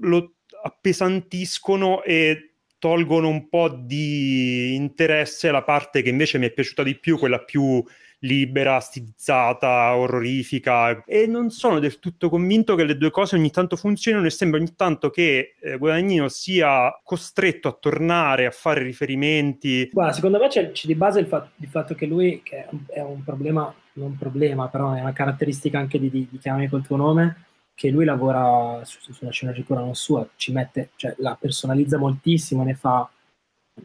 [0.00, 6.82] lo appesantiscono e tolgono un po' di interesse alla parte che invece mi è piaciuta
[6.82, 7.84] di più, quella più
[8.20, 13.76] libera, stilizzata, orrorifica e non sono del tutto convinto che le due cose ogni tanto
[13.76, 19.88] funzionino e sembra ogni tanto che eh, Guadagnino sia costretto a tornare a fare riferimenti.
[19.92, 23.00] Guarda, secondo me c'è, c'è di base il, fatto, il fatto che lui, che è
[23.00, 26.86] un problema, non un problema, però è una caratteristica anche di, di, di chiamami col
[26.86, 31.96] tuo nome, che lui lavora su, sulla sceneggiatura non sua, ci mette, cioè la personalizza
[31.96, 33.08] moltissimo, ne fa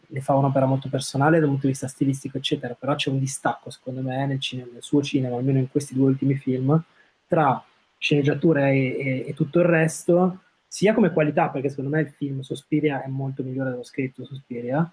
[0.07, 3.69] ne fa un'opera molto personale dal punto di vista stilistico, eccetera, però c'è un distacco,
[3.69, 6.81] secondo me, nel, cinema, nel suo cinema, almeno in questi due ultimi film,
[7.27, 7.63] tra
[7.97, 12.41] sceneggiatura e, e, e, tutto il resto, sia come qualità, perché secondo me il film
[12.41, 14.89] Sospiria è molto migliore dello scritto Sospiria,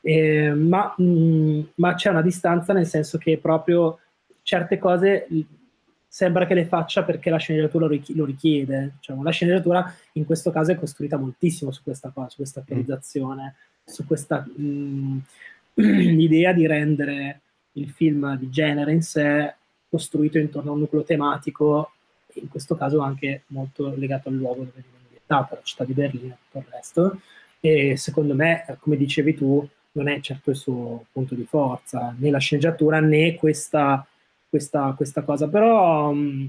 [0.00, 3.98] eh, ma, mh, mm, ma, c'è una distanza nel senso che proprio
[4.42, 5.26] certe cose
[6.08, 8.96] sembra che le faccia perché la sceneggiatura lo, richiede.
[9.00, 13.54] Cioè, la sceneggiatura in questo caso è costruita moltissimo su questa cosa, su questa teorizzazione.
[13.56, 15.18] Mm su questa mh, mm,
[16.20, 17.40] idea di rendere
[17.72, 19.54] il film di genere in sé
[19.88, 21.92] costruito intorno a un nucleo tematico,
[22.34, 26.34] in questo caso anche molto legato al luogo dove viene ambientato, la città di Berlino
[26.34, 27.20] e tutto il resto.
[27.60, 32.30] E secondo me, come dicevi tu, non è certo il suo punto di forza, né
[32.30, 34.06] la sceneggiatura né questa,
[34.48, 36.46] questa, questa cosa, però mm,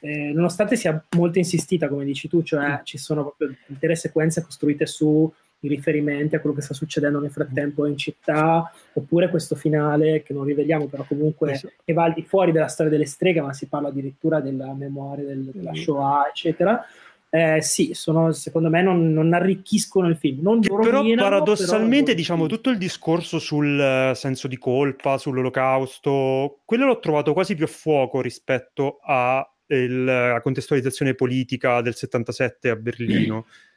[0.00, 4.86] eh, nonostante sia molto insistita, come dici tu, cioè ci sono proprio intere sequenze costruite
[4.86, 10.22] su i riferimenti a quello che sta succedendo nel frattempo in città, oppure questo finale
[10.22, 13.52] che non riveliamo, però comunque che va al di fuori della storia delle streghe, ma
[13.52, 16.84] si parla addirittura della memoria del, della Shoah, eccetera.
[17.32, 20.40] Eh, sì, sono, secondo me non, non, arricchiscono il film.
[20.42, 26.86] Non però paradossalmente, però diciamo, tutto il discorso sul uh, senso di colpa, sull'olocausto, quello
[26.86, 33.46] l'ho trovato quasi più a fuoco rispetto alla contestualizzazione politica del 77 a Berlino.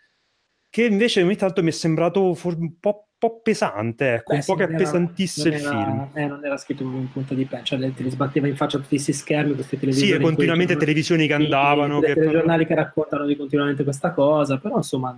[0.73, 3.05] che invece ogni tanto mi è sembrato for- un po',
[3.43, 6.09] pesante, ecco, Beh, un po' che appesantisse il era, film.
[6.13, 8.79] Eh, non era scritto in un punto di pensa, cioè, te li sbatteva in faccia
[8.79, 10.13] tutti questi schermi, queste televisioni.
[10.13, 11.99] Sì, continuamente televisioni che andavano.
[11.99, 15.15] Che telegiornali che raccontano di continuamente questa cosa, però insomma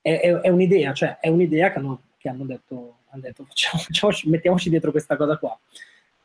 [0.00, 3.82] è, è, è un'idea, cioè è un'idea che hanno, che hanno detto, hanno detto facciamo,
[3.82, 5.58] facciamoci, mettiamoci dietro questa cosa qua.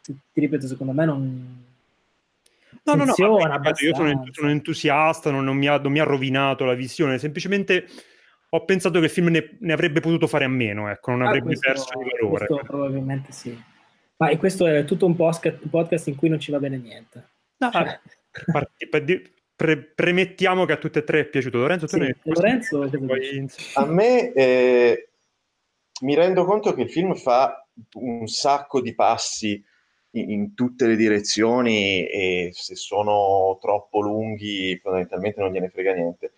[0.04, 1.65] Ti, ti ripeto, secondo me non...
[2.84, 6.63] No, no, no, io sono, sono entusiasta, non, non, mi ha, non mi ha rovinato
[6.63, 7.88] la visione, semplicemente
[8.54, 11.28] ho pensato che il film ne, ne avrebbe potuto fare a meno, ecco, non ah,
[11.28, 12.46] avrebbe questo, perso di valore.
[12.48, 13.64] Questo probabilmente sì.
[14.18, 17.30] Ma questo è tutto un podcast, in cui non ci va bene niente.
[17.58, 18.00] No, cioè...
[18.52, 19.22] Parti,
[19.56, 21.60] pre, premettiamo che a tutte e tre è piaciuto.
[21.60, 22.90] Lorenzo, tu sì, ne Lorenzo
[23.76, 25.10] A me eh,
[26.02, 29.64] mi rendo conto che il film fa un sacco di passi
[30.12, 36.34] in, in, tutte le direzioni e se sono troppo lunghi fondamentalmente non gliene frega niente.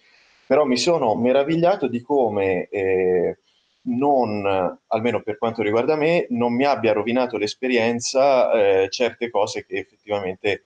[0.53, 3.39] Però mi sono meravigliato di come eh,
[3.85, 4.45] non,
[4.85, 10.65] almeno per quanto riguarda me, non mi abbia rovinato l'esperienza eh, certe cose che effettivamente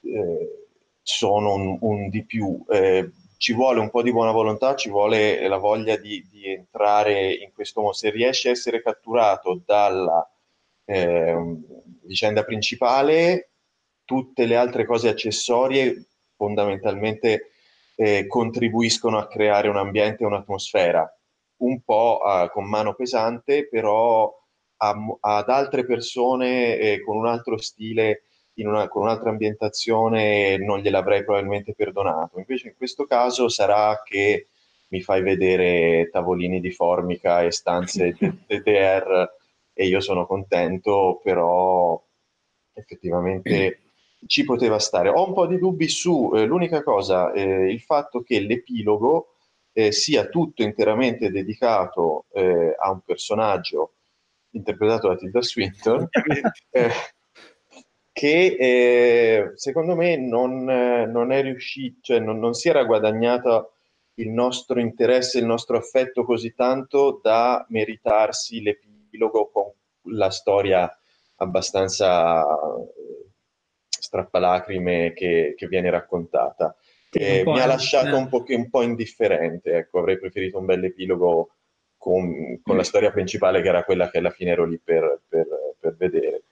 [0.00, 0.68] eh,
[1.02, 2.64] sono un, un, di più.
[2.70, 7.30] Eh, ci vuole un po' di buona volontà, ci vuole la voglia di, di entrare
[7.30, 7.96] in questo mondo.
[7.96, 10.26] Se riesci a essere catturato dalla
[10.86, 11.62] ehm,
[12.04, 13.50] vicenda principale,
[14.06, 16.06] tutte le altre cose accessorie
[16.36, 17.49] fondamentalmente
[18.00, 21.06] eh, contribuiscono a creare un ambiente e un'atmosfera
[21.58, 24.34] un po' uh, con mano pesante, però
[24.78, 28.22] a, ad altre persone eh, con un altro stile,
[28.54, 32.38] una, con un'altra ambientazione, non gliel'avrei probabilmente perdonato.
[32.38, 34.46] Invece in questo caso sarà che
[34.88, 39.30] mi fai vedere tavolini di formica e stanze DDR
[39.74, 42.02] e io sono contento, però
[42.72, 43.89] effettivamente
[44.26, 45.08] ci poteva stare.
[45.08, 49.34] Ho un po' di dubbi su eh, l'unica cosa, eh, il fatto che l'epilogo
[49.72, 53.94] eh, sia tutto interamente dedicato eh, a un personaggio
[54.50, 56.08] interpretato da Tilda Swinton,
[56.70, 56.90] eh,
[58.12, 63.68] che eh, secondo me non, non, è riuscito, cioè non, non si era guadagnata
[64.14, 69.72] il nostro interesse, il nostro affetto così tanto da meritarsi l'epilogo con
[70.14, 70.92] la storia
[71.36, 72.44] abbastanza
[74.10, 76.74] strappalacrime che, che viene raccontata.
[77.12, 81.50] Eh, mi ha lasciato un po', un po', indifferente, ecco, avrei preferito un bel epilogo
[81.96, 85.46] con, con, la storia principale che era quella che alla fine ero lì per, per,
[85.78, 86.42] per vedere.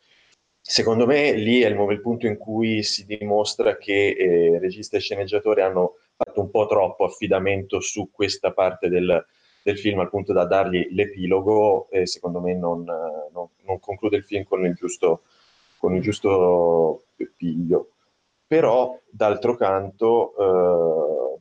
[0.60, 5.00] Secondo me lì è il, il, punto in cui si dimostra che eh, regista e
[5.00, 9.24] sceneggiatore hanno fatto un po' troppo affidamento su questa parte del,
[9.62, 14.24] del film al punto da dargli l'epilogo e secondo me non, non, non conclude il
[14.24, 15.22] film con il giusto,
[15.78, 17.04] con il giusto
[17.36, 17.92] piglio
[18.48, 21.38] però d'altro canto eh,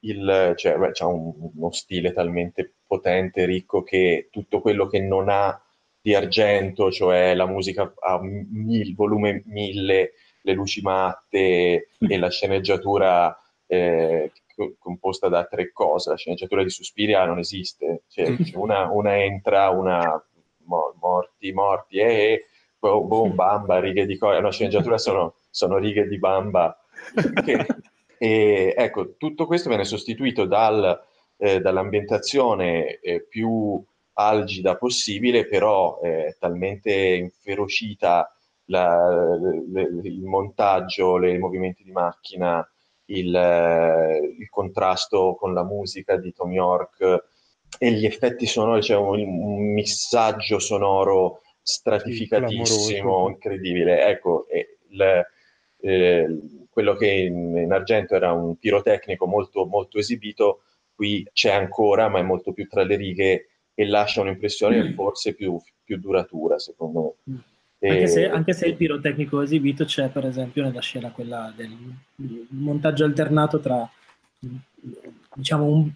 [0.00, 5.58] il, cioè, c'ha un, uno stile talmente potente, ricco, che tutto quello che non ha
[6.02, 13.34] di argento, cioè la musica a mil, volume 1000, le luci matte e la sceneggiatura
[13.66, 14.30] eh,
[14.78, 16.10] composta da tre cose.
[16.10, 20.22] La sceneggiatura di Suspiria non esiste, cioè, una, una, entra, una
[20.98, 22.44] morti, morti e
[22.80, 24.38] boom, boom, bamba, righe di cose.
[24.38, 26.76] Una sceneggiatura sono sono righe di bamba.
[27.44, 27.66] Che,
[28.18, 31.00] e, ecco, tutto questo viene sostituito dal,
[31.36, 33.82] eh, dall'ambientazione eh, più
[34.14, 38.32] algida possibile, però è talmente inferocita
[38.66, 42.66] la, le, il montaggio, le, i movimenti di macchina,
[43.06, 47.24] il, eh, il, contrasto con la musica di Tom York
[47.78, 54.06] e gli effetti sonori, c'è cioè un, un missaggio sonoro stratificatissimo, incredibile.
[54.06, 54.46] Ecco,
[54.88, 55.24] il,
[55.80, 60.62] eh, quello che in, in, argento era un pirotecnico molto, molto esibito,
[60.94, 64.94] qui c'è ancora, ma è molto più tra le righe e lascia un'impressione mm.
[64.94, 67.34] forse più, più, duratura, secondo me.
[67.34, 67.38] Mm.
[67.82, 71.74] Anche, se, anche, se, il pirotecnico esibito c'è, per esempio, nella scena quella del
[72.50, 73.90] montaggio alternato tra,
[75.34, 75.90] diciamo, un,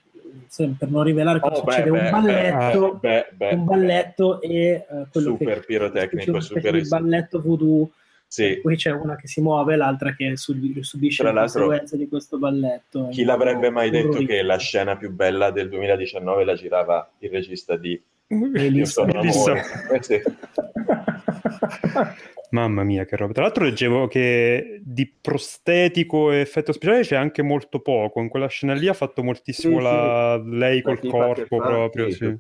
[0.78, 5.06] per non rivelare cosa oh, succede, beh, un, balletto, beh, beh, un balletto e uh,
[5.10, 7.90] quello super che, pirotecnico, super il balletto voodoo
[8.34, 8.58] sì.
[8.60, 13.06] Poi c'è una che si muove, l'altra che subisce le conseguenze di questo balletto.
[13.12, 17.76] Chi l'avrebbe mai detto che la scena più bella del 2019 la girava il regista
[17.76, 19.06] di Elissa.
[19.06, 19.54] Elissa.
[22.54, 22.60] Sì.
[22.60, 23.32] Mamma mia, che roba.
[23.32, 28.20] Tra l'altro leggevo che di prostetico e effetto speciale c'è anche molto poco.
[28.20, 30.36] In quella scena lì ha fatto moltissimo sì, la...
[30.36, 32.10] lei col corpo proprio.
[32.10, 32.38] Sì.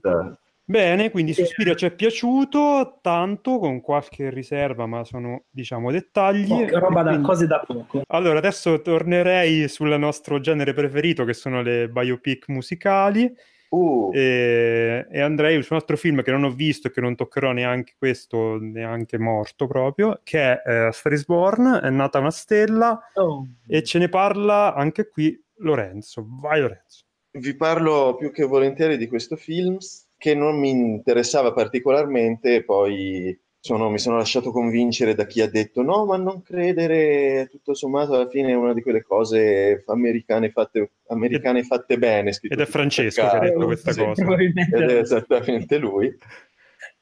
[0.66, 6.46] Bene, quindi Suspiria ci è piaciuto tanto, con qualche riserva, ma sono, diciamo, dettagli.
[6.46, 7.26] Poca roba da quindi...
[7.26, 8.02] cose da poco.
[8.06, 13.30] Allora, adesso tornerei sul nostro genere preferito, che sono le biopic musicali.
[13.74, 14.10] Uh.
[14.14, 17.50] E, e, andrei su un altro film che non ho visto e che non toccherò
[17.50, 23.10] neanche questo, neanche morto proprio, che è uh, Star is Born, è nata una stella,
[23.14, 23.46] oh.
[23.66, 26.24] e ce ne parla anche qui Lorenzo.
[26.40, 27.02] Vai Lorenzo.
[27.32, 29.78] Vi parlo più che volentieri di questo film
[30.16, 35.80] che non mi interessava particolarmente, poi sono, mi sono lasciato convincere da chi ha detto
[35.80, 40.90] no, ma non credere, tutto sommato alla fine è una di quelle cose americane fatte,
[41.06, 42.36] americane fatte bene.
[42.42, 44.36] Ed è Francesco che ha detto questa sì, cosa.
[44.36, 46.14] Ed è esattamente lui.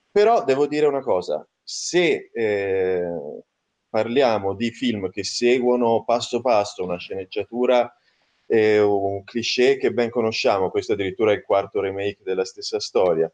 [0.09, 3.09] Però devo dire una cosa, se eh,
[3.89, 7.93] parliamo di film che seguono passo passo una sceneggiatura
[8.47, 13.29] è un cliché che ben conosciamo, questo addirittura è il quarto remake della stessa storia.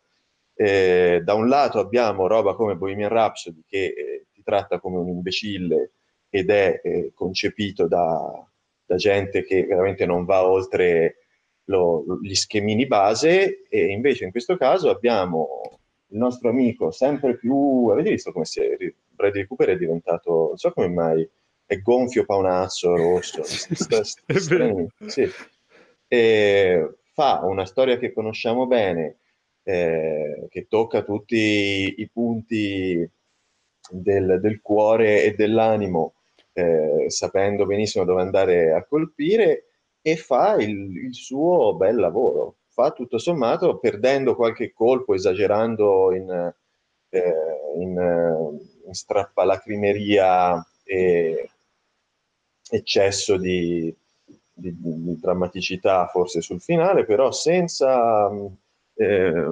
[0.60, 5.06] Eh, da un lato abbiamo roba come Bohemian Rhapsody che eh, ti tratta come un
[5.06, 5.92] imbecille
[6.28, 8.44] ed è eh, concepito da,
[8.84, 11.28] da, gente che veramente non va oltre
[11.66, 15.78] lo, gli schemini base e invece in questo caso abbiamo
[16.08, 17.88] il nostro amico sempre più...
[17.92, 18.76] Avete visto come si è...
[19.10, 20.48] Bradley Cooper è diventato...
[20.48, 21.28] Non so come mai...
[21.64, 23.42] È gonfio paonazzo, rosso.
[23.44, 24.22] sta, sta,
[25.06, 25.28] sì.
[26.08, 29.18] E fa una storia che conosciamo bene,
[29.68, 33.06] eh, che tocca tutti i punti
[33.90, 36.14] del, del cuore e dell'animo,
[36.54, 39.66] eh, sapendo benissimo dove andare a colpire,
[40.00, 42.56] e fa il, il suo bel lavoro.
[42.68, 46.54] Fa tutto sommato perdendo qualche colpo, esagerando in,
[47.10, 47.34] eh,
[47.76, 51.50] in, in strappalacrimeria e
[52.70, 53.94] eccesso di,
[54.50, 58.30] di, di, drammaticità forse sul finale, però senza,
[58.98, 59.46] eh,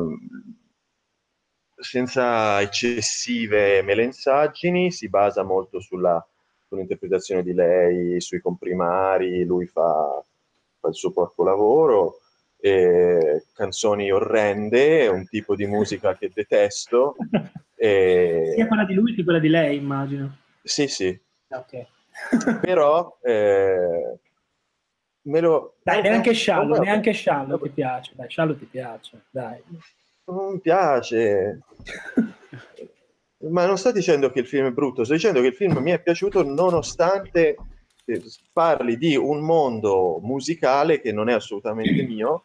[1.76, 6.24] senza eccessive melensaggini, si basa molto sulla,
[6.68, 10.22] sull'interpretazione di lei, sui comprimari, lui fa,
[10.80, 12.20] fa il suo porco lavoro
[12.58, 17.14] eh, canzoni orrende, un tipo di musica che detesto.
[17.74, 18.52] E...
[18.54, 20.36] Sia quella di lui che quella di lei, immagino.
[20.62, 21.18] Sì, sì.
[21.48, 21.86] Ok.
[22.60, 24.18] Però eh,
[25.26, 25.76] me lo...
[25.82, 28.12] Dai, neanche Sciallo, neanche Sciallo ti piace.
[28.14, 29.62] Dai, Sciallo ti piace, dai.
[30.24, 31.60] Non piace.
[33.38, 35.92] Ma non sto dicendo che il film è brutto, sto dicendo che il film mi
[35.92, 37.56] è piaciuto nonostante
[38.52, 42.44] parli di un mondo musicale che non è assolutamente mio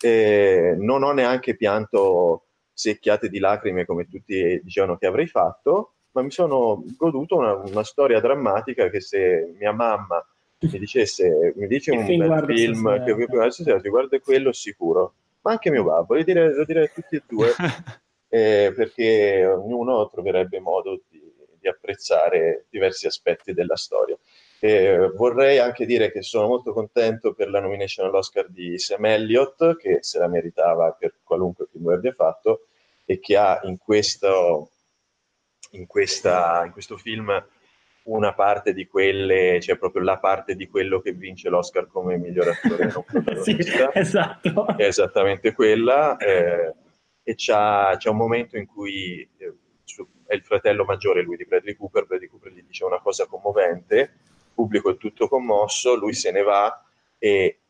[0.00, 6.22] eh, non ho neanche pianto secchiate di lacrime come tutti dicevano che avrei fatto, ma
[6.22, 10.24] mi sono goduto una, una storia drammatica che se mia mamma
[10.60, 15.70] mi dicesse, mi dice un bel film che stasera ti guarda quello sicuro, ma anche
[15.70, 17.48] mio babbo, lo direi, lo direi tutti e due,
[18.28, 21.20] eh, perché ognuno troverebbe modo di,
[21.58, 24.18] di apprezzare diversi aspetti della storia.
[24.62, 29.76] E vorrei anche dire che sono molto contento per la nomination all'Oscar di Sam Elliott,
[29.76, 32.66] che se la meritava per qualunque film abbia fatto,
[33.06, 34.72] e che ha in questo,
[35.70, 37.32] in, questa, in questo film
[38.04, 42.48] una parte di quelle, cioè proprio la parte di quello che vince l'Oscar come miglior
[42.48, 43.90] attore non protagonista.
[43.92, 44.66] sì, esatto.
[44.76, 46.16] È esattamente quella.
[46.16, 46.74] Eh,
[47.22, 49.54] e c'è un momento in cui eh,
[50.26, 54.14] è il fratello maggiore, lui di Bradley Cooper, Bradley Cooper gli dice una cosa commovente
[54.54, 56.84] pubblico è tutto commosso, lui se ne va
[57.18, 57.60] e,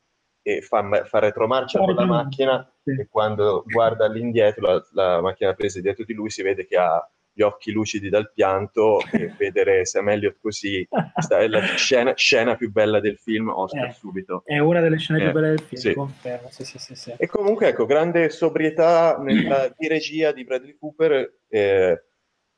[0.42, 2.92] e fa, fa, retromarcia con la macchina sì.
[2.98, 7.08] e quando guarda all'indietro, la, la, macchina presa dietro di lui, si vede che ha
[7.32, 12.70] gli occhi lucidi dal pianto e vedere Sam Elliott così è la scena, scena, più
[12.70, 14.42] bella del film, Oscar eh, subito.
[14.44, 15.94] È una delle scene eh, più belle del film, sì.
[15.94, 16.48] confermo.
[16.50, 22.04] Sì, sì, e comunque ecco, grande sobrietà nella, di regia di Bradley Cooper, eh,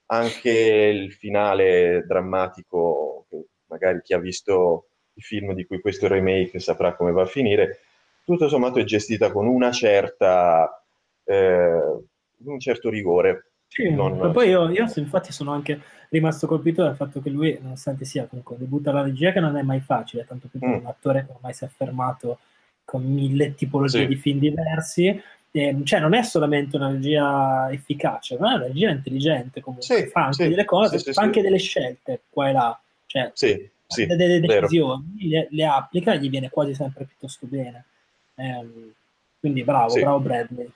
[0.07, 6.59] anche il finale drammatico che magari chi ha visto i film di cui questo remake
[6.59, 7.81] saprà come va a finire,
[8.25, 10.83] tutto sommato è gestita con una certa,
[11.25, 12.03] eh,
[12.45, 13.52] un certo rigore.
[13.73, 14.33] Sì, non...
[14.33, 18.57] poi io, io, infatti sono anche rimasto colpito dal fatto che lui, nonostante sia comunque
[18.59, 20.73] debutta alla regia, che non è mai facile, tanto più mm.
[20.73, 22.41] un attore che ormai si è affermato
[22.85, 24.07] con mille tipologie sì.
[24.09, 28.91] di film diversi, eh, cioè non è solamente una regia efficace, ma è una regia
[28.91, 32.81] intelligente comunque, sì, fa anche sì, delle cose, fa anche delle scelte qua e là.
[33.07, 37.87] Cioè, sì, sì, delle decisioni, le, le, applica e gli viene quasi sempre piuttosto bene.
[38.35, 38.93] Eh,
[39.41, 40.71] quindi bravo, bravo Bradley.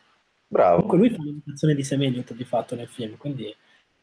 [0.49, 0.83] Bravo.
[0.83, 3.55] Comunque lui fa l'imitazione di Sam Elliott di fatto nel film, quindi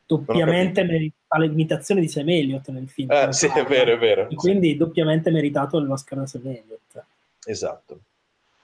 [0.05, 3.11] doppiamente meri- fa l'imitazione di Sam Elliott nel film.
[3.11, 4.29] Eh, sì, è vero, è vero.
[4.29, 7.05] E quindi doppiamente meritato l'Oscar da Sam Elliott.
[7.45, 7.99] Esatto.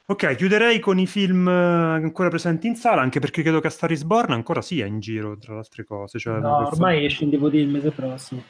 [0.06, 3.70] Ok, chiuderei con i film eh, ancora presenti in sala, anche perché credo che a
[3.70, 6.18] Star is Born ancora sia in giro, tra le altre cose.
[6.18, 8.42] Cioè, no, ormai esce in DVD il mese prossimo.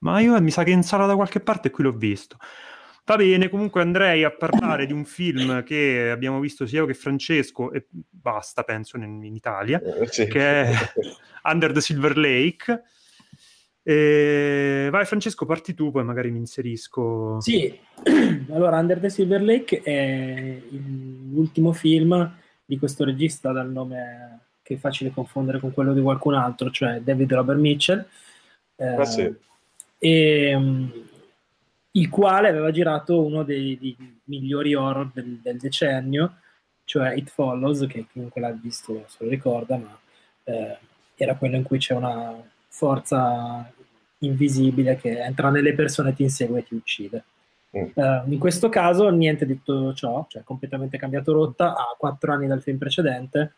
[0.00, 2.36] Ma io mi sa che in sala da qualche parte qui l'ho visto.
[3.04, 6.94] Va bene, comunque andrei a parlare di un film che abbiamo visto sia io che
[6.94, 10.26] Francesco, e basta penso in, in Italia, eh, sì.
[10.26, 10.72] che è
[11.44, 12.82] Under the Silver Lake.
[13.82, 14.88] E...
[14.90, 17.40] Vai Francesco, parti tu, poi magari mi inserisco.
[17.40, 17.76] Sì,
[18.50, 24.78] allora Under the Silver Lake è l'ultimo film di questo regista dal nome che è
[24.78, 28.06] facile confondere con quello di qualcun altro, cioè David Robert Mitchell.
[28.76, 29.48] Eh, ah, sì
[30.00, 30.90] e, um,
[31.92, 36.36] il quale aveva girato uno dei, dei migliori horror del, del, decennio,
[36.84, 39.98] cioè It Follows, che chiunque l'ha visto se lo ricorda, ma
[40.44, 40.78] eh,
[41.16, 42.34] era quello in cui c'è una
[42.68, 43.70] forza
[44.18, 47.24] invisibile che entra nelle persone, ti insegue e ti uccide.
[47.76, 47.90] Mm.
[47.94, 52.46] Uh, in questo caso niente di tutto ciò, cioè completamente cambiato rotta, a quattro anni
[52.46, 53.54] dal film precedente.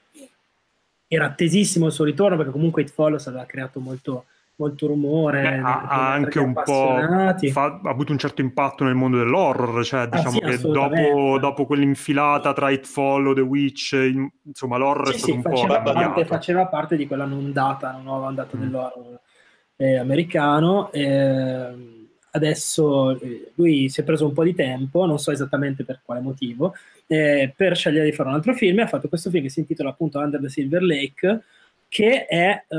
[1.06, 4.26] Era attesissimo il suo ritorno perché comunque It Follows aveva creato molto
[4.62, 5.42] molto rumore.
[5.42, 6.98] Beh, ha, ha anche un po'
[7.50, 11.38] fa, ha avuto un certo impatto nel mondo dell'horror, cioè ah, diciamo sì, che dopo,
[11.38, 15.42] dopo, quell'infilata tra It Follow, The Witch, in, insomma l'horror sì, è stato sì, un
[15.42, 18.60] faceva po' parte, faceva parte di quella ondata, una nuova ondata mm.
[18.60, 19.20] dell'horror
[19.76, 20.90] eh, americano.
[20.92, 22.00] Eh,
[22.32, 26.20] adesso eh, lui si è preso un po' di tempo, non so esattamente per quale
[26.20, 26.74] motivo,
[27.06, 29.90] eh, per scegliere di fare un altro film ha fatto questo film che si intitola
[29.90, 31.42] appunto Under the Silver Lake,
[31.92, 32.76] che è uh,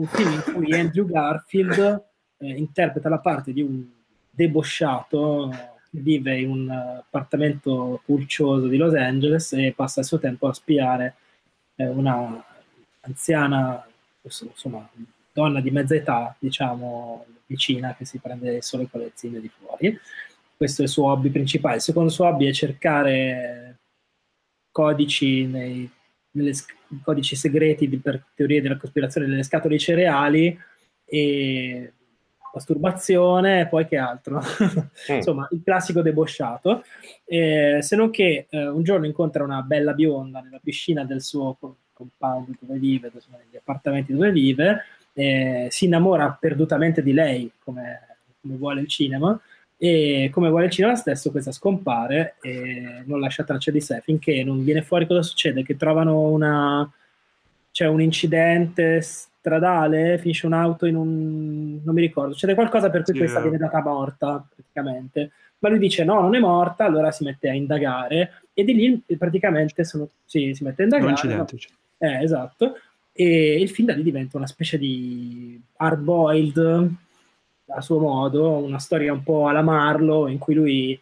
[0.00, 2.04] un film in cui Andrew Garfield
[2.38, 3.84] eh, interpreta la parte di un
[4.30, 5.50] debosciato
[5.90, 10.54] che vive in un appartamento pulcioso di Los Angeles e passa il suo tempo a
[10.54, 11.16] spiare
[11.74, 12.42] eh, una
[13.00, 13.86] anziana,
[14.22, 14.88] insomma,
[15.34, 20.00] donna di mezza età, diciamo, vicina che si prende solo le colezzine di fuori.
[20.56, 21.76] Questo è il suo hobby principale.
[21.76, 23.76] Il secondo suo hobby è cercare
[24.70, 25.90] codici nei
[26.36, 26.52] nelle,
[27.02, 30.58] codici segreti di, per teorie della cospirazione delle scatole cereali
[31.04, 31.92] e
[32.52, 35.14] masturbazione e poi che altro mm.
[35.16, 36.84] insomma il classico debosciato
[37.26, 41.58] eh, se non che eh, un giorno incontra una bella bionda nella piscina del suo
[41.92, 44.84] compound dove vive negli appartamenti dove vive
[45.18, 49.38] eh, si innamora perdutamente di lei, come, come, vuole il cinema,
[49.78, 54.42] e come vuole il cinema stesso questa scompare e non lascia traccia di sé finché
[54.42, 56.90] non viene fuori cosa succede, che trovano una...
[57.70, 61.80] c'è un incidente stradale, finisce un'auto in un...
[61.84, 65.78] non mi ricordo, succede qualcosa per cui sì, questa viene data morta praticamente, ma lui
[65.78, 70.08] dice no, non è morta, allora si mette a indagare e di lì praticamente sono...
[70.24, 71.10] sì, si mette a indagare.
[71.10, 71.56] Un incidente.
[71.98, 72.08] No?
[72.08, 72.76] Eh, esatto
[73.18, 76.92] e il film da lì diventa una specie di hard-boiled
[77.68, 81.00] a suo modo, una storia un po' alla Marlo in cui lui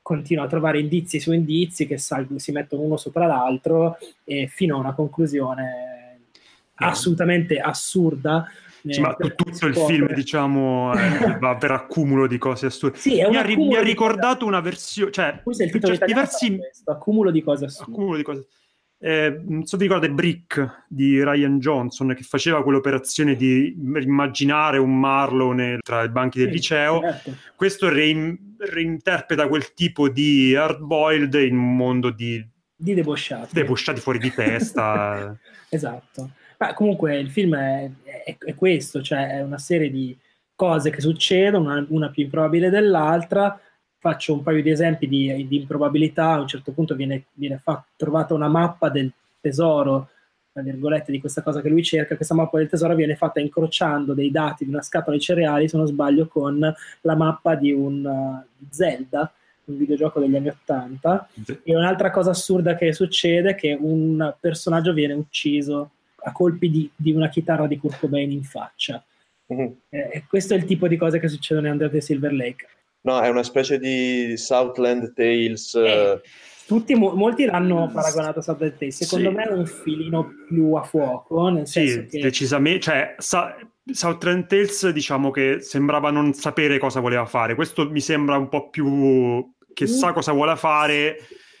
[0.00, 4.76] continua a trovare indizi su indizi che sal- si mettono uno sopra l'altro e fino
[4.76, 6.20] a una conclusione
[6.76, 8.46] assolutamente assurda.
[8.88, 12.98] Sì, ma tutto il film, diciamo, eh, va per accumulo di cose assurde.
[12.98, 16.56] Sì, mi, ha, mi ha ricordato una versione, cioè, questo è il titolo diversi...
[16.56, 17.90] questo, accumulo di cose assurde.
[17.90, 18.46] Accumulo di cose
[18.98, 24.98] eh, non so vi ricordate Brick di Ryan Johnson che faceva quell'operazione di immaginare un
[24.98, 27.00] Marlowe tra i banchi del liceo.
[27.00, 27.34] Certo.
[27.54, 32.44] Questo rein- reinterpreta quel tipo di hard boiled in un mondo di,
[32.74, 33.52] di debosciati.
[33.52, 35.36] debosciati fuori di testa.
[35.68, 36.30] esatto.
[36.58, 37.90] Ma comunque il film è,
[38.24, 40.16] è, è, questo, cioè è una serie di
[40.54, 43.60] cose che succedono, una, una più improbabile dell'altra
[44.06, 47.86] faccio un paio di esempi di, di improbabilità, a un certo punto viene, viene fatta,
[47.96, 50.10] trovata una mappa del tesoro,
[50.52, 54.14] tra virgolette, di questa cosa che lui cerca, questa mappa del tesoro viene fatta incrociando
[54.14, 58.04] dei dati di una scatola di cereali, se non sbaglio, con la mappa di un
[58.04, 59.32] uh, Zelda,
[59.64, 61.28] un videogioco degli anni Ottanta.
[61.64, 65.90] E un'altra cosa assurda che succede è che un personaggio viene ucciso
[66.22, 69.04] a colpi di, di una chitarra di Kurt Cobain in faccia.
[69.52, 69.72] Mm-hmm.
[69.88, 72.68] Eh, questo è il tipo di cose che succedono in Under the Silver Lake.
[73.06, 75.74] No, è una specie di Southland Tales.
[75.76, 76.20] Eh, eh.
[76.66, 78.96] tutti, mo- molti l'hanno paragonato a Southland Tales.
[79.04, 79.34] Secondo sì.
[79.36, 81.48] me è un filino più a fuoco.
[81.48, 82.20] Nel senso sì, che...
[82.20, 82.80] decisamente.
[82.80, 87.54] Cioè, sa- Southland Tales, diciamo che sembrava non sapere cosa voleva fare.
[87.54, 89.86] Questo mi sembra un po' più che mm.
[89.86, 91.18] sa cosa vuole fare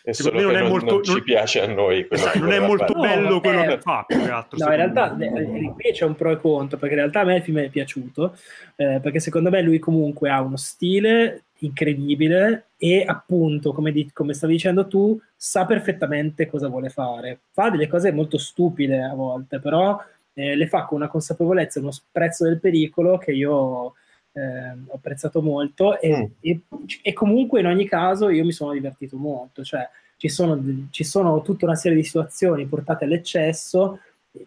[0.08, 2.94] e secondo me non, è non, molto, non ci piace a noi non è molto
[2.94, 3.08] fare.
[3.08, 6.14] bello no, quello che fa più che altro, no in realtà eh, qui c'è un
[6.14, 8.36] pro e contro perché in realtà a me il film è piaciuto
[8.76, 14.32] eh, perché secondo me lui comunque ha uno stile incredibile e appunto come, di, come
[14.32, 17.40] stavi dicendo tu sa perfettamente cosa vuole fare.
[17.50, 20.00] Fa delle cose molto stupide a volte però
[20.34, 23.94] eh, le fa con una consapevolezza uno sprezzo del pericolo che io
[24.36, 26.24] eh, ho apprezzato molto e, mm.
[26.40, 26.60] e,
[27.02, 31.40] e, comunque in ogni caso io mi sono divertito molto, cioè ci sono, ci sono
[31.40, 34.00] tutta una serie di situazioni portate all'eccesso,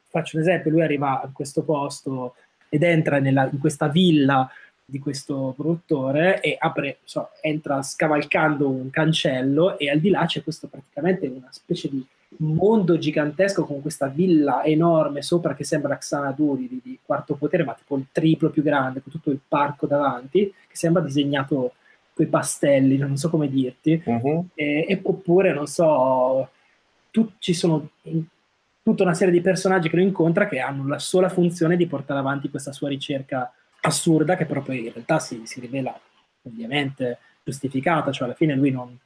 [0.07, 2.35] faccio un esempio, lui arriva a questo posto
[2.69, 4.47] ed entra nella, in questa villa
[4.85, 10.43] di questo produttore e apre, so, entra scavalcando un cancello e al di là c'è
[10.43, 12.05] questo praticamente una specie di
[12.37, 17.73] mondo gigantesco con questa villa enorme sopra che sembra Xanadu di, di quarto potere, ma
[17.73, 21.73] tipo il triplo più grande, con tutto il parco davanti, che sembra disegnato
[22.13, 24.01] coi pastelli, non so come dirti.
[24.05, 24.47] Uh-huh.
[24.53, 26.49] E, e, oppure, non so,
[27.11, 28.23] tu, ci sono in,
[28.81, 32.19] tutta una serie di personaggi che lo incontra che hanno la sola funzione di portare
[32.19, 33.51] avanti questa sua ricerca
[33.81, 35.97] assurda, che poi in realtà si, si rivela
[36.43, 38.97] ovviamente giustificata, cioè alla fine lui non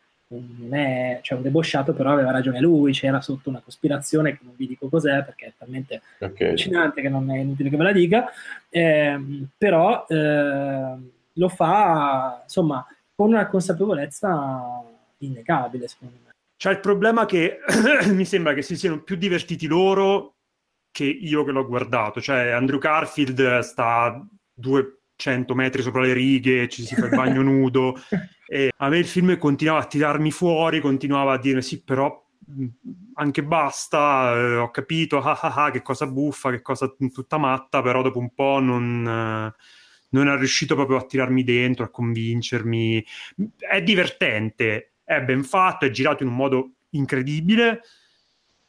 [0.58, 4.54] non è cioè un debosciato, però aveva ragione lui, c'era sotto una cospirazione che non
[4.56, 6.48] vi dico cos'è perché è talmente okay.
[6.48, 8.26] allucinante che non è inutile che ve la dica,
[8.70, 9.20] eh,
[9.58, 10.96] però eh,
[11.34, 14.84] lo fa insomma con una consapevolezza
[15.20, 16.32] innegabile secondo me.
[16.58, 17.60] C'è il problema che
[18.12, 20.36] mi sembra che si siano più divertiti loro
[20.92, 24.24] che io che l'ho guardato, cioè Andrew Garfield sta
[25.24, 27.95] 200 metri sopra le righe, ci si fa il bagno nudo.
[28.45, 32.21] E a me il film continuava a tirarmi fuori, continuava a dire sì, però
[33.15, 37.82] anche basta, eh, ho capito, ah, ah, ah, che cosa buffa, che cosa tutta matta,
[37.82, 39.55] però dopo un po' non, eh,
[40.09, 43.03] non è riuscito proprio a tirarmi dentro, a convincermi.
[43.57, 47.82] È divertente, è ben fatto, è girato in un modo incredibile,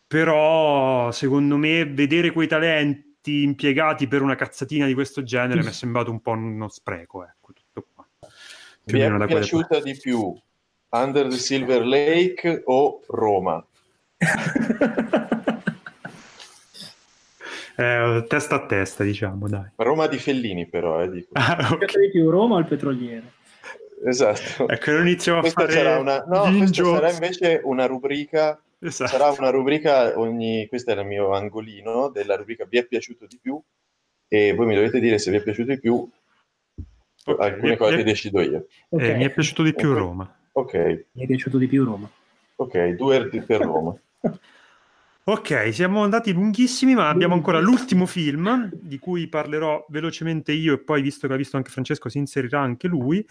[0.07, 5.73] però secondo me vedere quei talenti impiegati per una cazzatina di questo genere mi è
[5.73, 8.07] sembrato un po' uno spreco, ecco, tutto qua.
[8.85, 10.35] Più mi è piaciuta di più
[10.91, 13.65] Under the Silver Lake o Roma?
[17.77, 19.71] eh, testa a testa, diciamo, dai.
[19.77, 21.31] Roma di Fellini, però, eh, dico.
[21.33, 22.11] Ah, okay.
[22.11, 23.33] più Roma o il petroliere?
[24.07, 24.69] Esatto.
[24.69, 26.25] Ecco, non iniziamo questa a fare sarà una...
[26.27, 29.11] No, questa sarà invece una rubrica esatto.
[29.11, 33.39] sarà una rubrica ogni questo è il mio angolino della rubrica vi è piaciuto di
[33.41, 33.61] più
[34.29, 36.09] e voi mi dovete dire se vi è piaciuto di più
[37.25, 37.51] okay.
[37.51, 39.11] alcune cose che decido io okay.
[39.11, 40.01] eh, mi è piaciuto di più okay.
[40.01, 42.11] Roma ok mi è piaciuto di più Roma
[42.57, 43.99] ok due per Roma
[45.27, 50.79] Ok, siamo andati lunghissimi, ma abbiamo ancora l'ultimo film di cui parlerò velocemente io e
[50.81, 53.27] poi, visto che ha visto anche Francesco, si inserirà anche lui.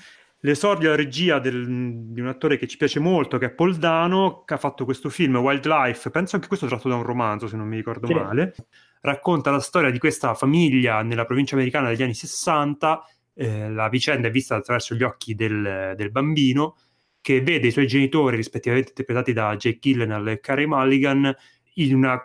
[0.46, 1.66] L'esordio alla regia del,
[2.12, 5.10] di un attore che ci piace molto, che è Paul Dano, che ha fatto questo
[5.10, 8.14] film Wildlife, penso anche questo tratto da un romanzo, se non mi ricordo sì.
[8.14, 8.54] male.
[9.00, 13.06] Racconta la storia di questa famiglia nella provincia americana degli anni 60.
[13.36, 16.76] Eh, la vicenda è vista attraverso gli occhi del, del bambino,
[17.22, 21.34] che vede i suoi genitori, rispettivamente interpretati da Jake Gyllenhaal e Carey Mulligan,
[21.76, 22.22] in una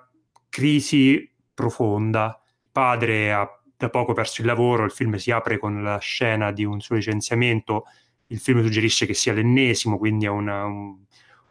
[0.48, 2.36] crisi profonda.
[2.72, 6.64] Padre ha da poco perso il lavoro, il film si apre con la scena di
[6.64, 7.84] un suo licenziamento,
[8.28, 10.96] il film suggerisce che sia l'ennesimo, quindi è una, un,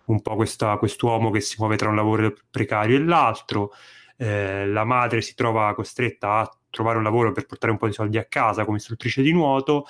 [0.05, 3.71] un, po' questa, quest'uomo che si muove tra un lavoro precario e l'altro.
[4.15, 7.93] Eh, la madre si trova costretta a trovare un lavoro per portare un po' di
[7.93, 9.86] soldi a casa come istruttrice di nuoto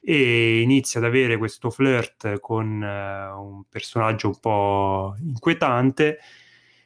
[0.00, 6.18] e inizia ad avere questo flirt con eh, un personaggio un po' inquietante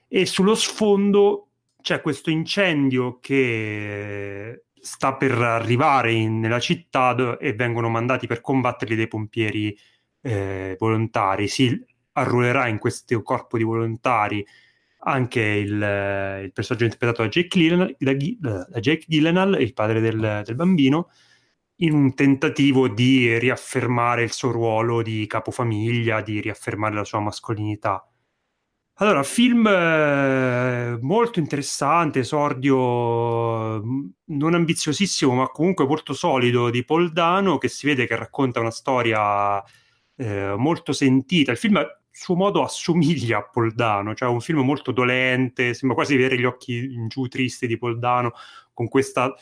[0.09, 1.49] e sullo sfondo
[1.81, 8.41] c'è questo incendio che sta per arrivare in, nella città do- e vengono mandati per
[8.41, 9.77] combatterli dei pompieri
[10.21, 11.47] eh, volontari.
[11.47, 14.45] Si arruolerà in questo corpo di volontari
[15.05, 15.73] anche il,
[16.45, 17.97] il personaggio interpretato da Jake Gyllenhaal,
[18.39, 21.11] da, da Jake Gyllenhaal il padre del, del, bambino,
[21.77, 28.05] in un tentativo di riaffermare il suo ruolo di capofamiglia, di riaffermare la sua mascolinità.
[29.03, 37.11] Allora, film eh, molto interessante, esordio mm, non ambiziosissimo, ma comunque molto solido di Paul
[37.11, 39.61] Dano, che si vede che racconta una storia
[40.15, 41.51] eh, molto sentita.
[41.51, 45.97] Il film a suo modo assomiglia a Paul Dano, cioè un film molto dolente, sembra
[45.97, 48.31] quasi vedere gli occhi in giù tristi di Paul Dano,
[48.73, 49.35] con questa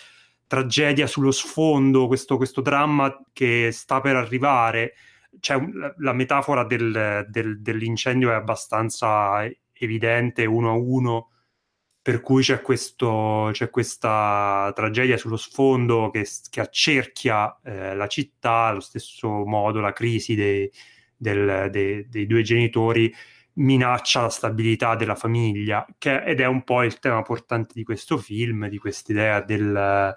[0.47, 4.95] tragedia sullo sfondo, questo, questo dramma che sta per arrivare
[5.39, 5.61] cioè,
[5.99, 11.31] la metafora del, del, dell'incendio è abbastanza evidente uno a uno,
[12.03, 18.67] per cui c'è, questo, c'è questa tragedia sullo sfondo che, che accerchia eh, la città,
[18.67, 20.71] allo stesso modo la crisi dei,
[21.17, 23.13] del, dei, dei due genitori
[23.55, 28.17] minaccia la stabilità della famiglia, che, ed è un po' il tema portante di questo
[28.17, 30.15] film, di quest'idea del,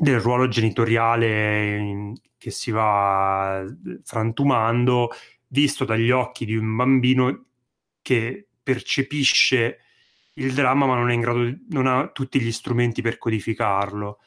[0.00, 3.62] del ruolo genitoriale che si va
[4.02, 5.10] frantumando,
[5.48, 7.44] visto dagli occhi di un bambino
[8.00, 9.78] che percepisce
[10.34, 14.20] il dramma ma non è in grado di, non ha tutti gli strumenti per codificarlo.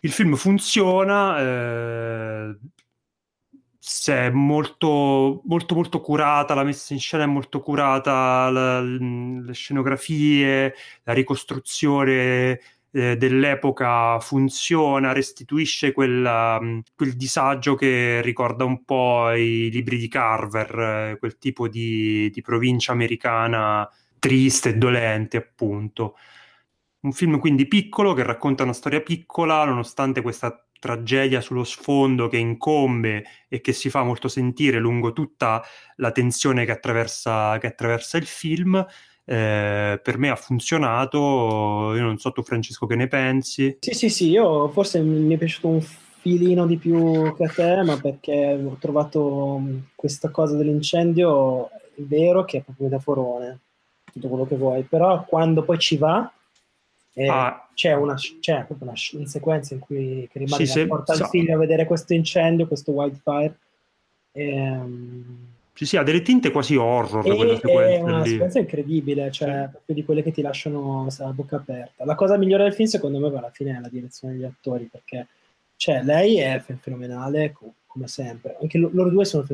[0.00, 2.56] Il film funziona, eh,
[4.06, 10.74] è molto, molto, molto curata, la messa in scena è molto curata, la, le scenografie,
[11.04, 12.60] la ricostruzione
[12.96, 20.08] eh, dell'epoca funziona, restituisce quel, um, quel, disagio che ricorda un po' i libri di
[20.08, 20.78] Carver,
[21.12, 23.86] eh, quel tipo di, di provincia americana
[24.18, 26.16] triste e dolente, appunto.
[27.00, 32.38] Un film quindi piccolo che racconta una storia piccola, nonostante questa tragedia sullo sfondo che
[32.38, 35.62] incombe e che si fa molto sentire lungo tutta
[35.96, 38.84] la tensione che attraversa, che attraversa il film
[39.28, 41.92] eh, per me ha funzionato.
[41.94, 43.76] Io non so tu, Francesco, che ne pensi?
[43.80, 44.30] Sì, sì, sì.
[44.30, 48.76] Io forse mi è piaciuto un filino di più che a te, ma perché ho
[48.78, 53.58] trovato mm, questa cosa dell'incendio è vero che è proprio metaforone,
[54.12, 56.30] tutto quello che vuoi, però quando poi ci va.
[57.18, 57.68] Eh, ah.
[57.74, 61.26] C'è, una, c'è proprio una, una, sequenza in cui che rimane sì, porta il so.
[61.26, 63.58] figlio a vedere questo incendio, questo wildfire.
[64.32, 67.26] E, um, Sì, sì, ha delle tinte quasi horror.
[67.26, 68.30] E, è una lì.
[68.30, 72.06] sequenza incredibile, cioè proprio di quelle che ti lasciano la bocca aperta.
[72.06, 75.26] La cosa migliore del film, secondo me, alla fine è la direzione degli attori, perché
[75.76, 77.54] cioè, lei è fenomenale,
[77.86, 78.56] come sempre.
[78.58, 79.44] Anche loro due sono,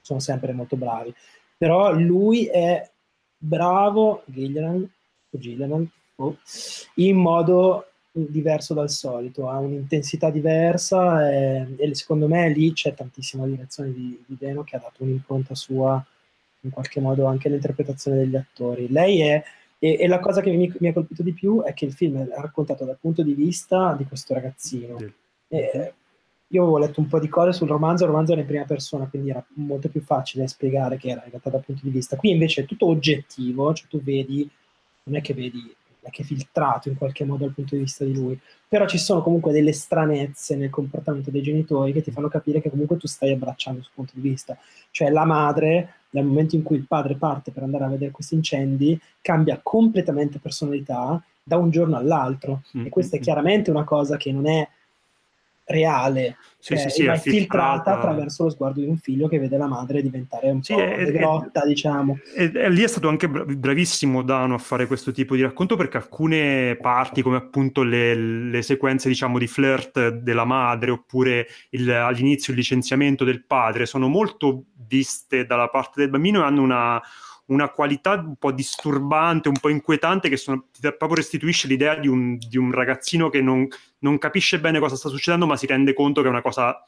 [0.00, 1.12] sono sempre molto bravi.
[1.56, 2.88] Però lui è
[3.36, 4.88] bravo, Gillian,
[5.30, 6.36] o Gillian, oh,
[6.94, 13.46] in modo diverso dal solito, ha un'intensità diversa e, e, secondo me lì c'è tantissima
[13.46, 16.04] direzione di, di Deno che ha dato un'impronta sua
[16.62, 18.88] in qualche modo anche all'interpretazione degli attori.
[18.90, 19.42] Lei è,
[19.78, 22.18] e, e la cosa che mi, mi, ha colpito di più è che il film
[22.18, 24.98] è raccontato dal punto di vista di questo ragazzino.
[25.48, 25.94] E,
[26.52, 29.06] io avevo letto un po' di cose sul romanzo, il romanzo era in prima persona,
[29.06, 32.16] quindi era molto più facile spiegare che era in realtà dal punto di vista.
[32.16, 34.48] Qui invece è tutto oggettivo, cioè tu vedi,
[35.04, 35.72] non è che vedi
[36.08, 39.22] che è filtrato in qualche modo dal punto di vista di lui, però ci sono
[39.22, 43.32] comunque delle stranezze nel comportamento dei genitori che ti fanno capire che comunque tu stai
[43.32, 44.56] abbracciando sul punto di vista,
[44.90, 48.34] cioè la madre nel momento in cui il padre parte per andare a vedere questi
[48.34, 52.62] incendi cambia completamente personalità da un giorno all'altro.
[52.76, 52.86] Mm-hmm.
[52.86, 54.66] e questa è chiaramente una cosa che non è
[55.70, 59.56] reale, sì, cioè, sì, sì, è filtrata attraverso lo sguardo di un figlio che vede
[59.56, 62.18] la madre diventare un sì, po' è, grotta, diciamo.
[62.36, 65.96] E, e, lì è stato anche bravissimo Dano a fare questo tipo di racconto perché
[65.96, 72.52] alcune parti, come appunto le, le sequenze diciamo di flirt della madre oppure il, all'inizio
[72.52, 77.00] il licenziamento del padre, sono molto viste dalla parte del bambino e hanno una
[77.50, 82.36] una qualità un po' disturbante, un po' inquietante, che sono, proprio restituisce l'idea di un,
[82.36, 83.66] di un ragazzino che non,
[83.98, 86.82] non, capisce bene cosa sta succedendo, ma si rende conto che è una cosa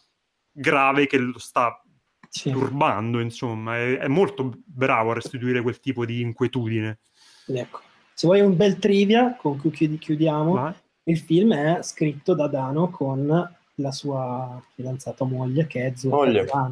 [0.51, 1.83] grave che lo sta
[2.29, 2.51] sì.
[2.51, 3.77] turbando, insomma.
[3.77, 6.99] È, è, molto bravo a restituire quel tipo di inquietudine.
[7.47, 7.81] Ecco.
[8.15, 10.75] Se vuoi un bel trivia con cui chiudiamo, Vai.
[11.05, 16.71] il film è scritto da Dano con la sua fidanzata moglie, che è Zurka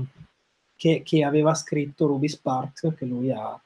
[0.77, 3.61] che, che aveva scritto Ruby Sparks, che lui ha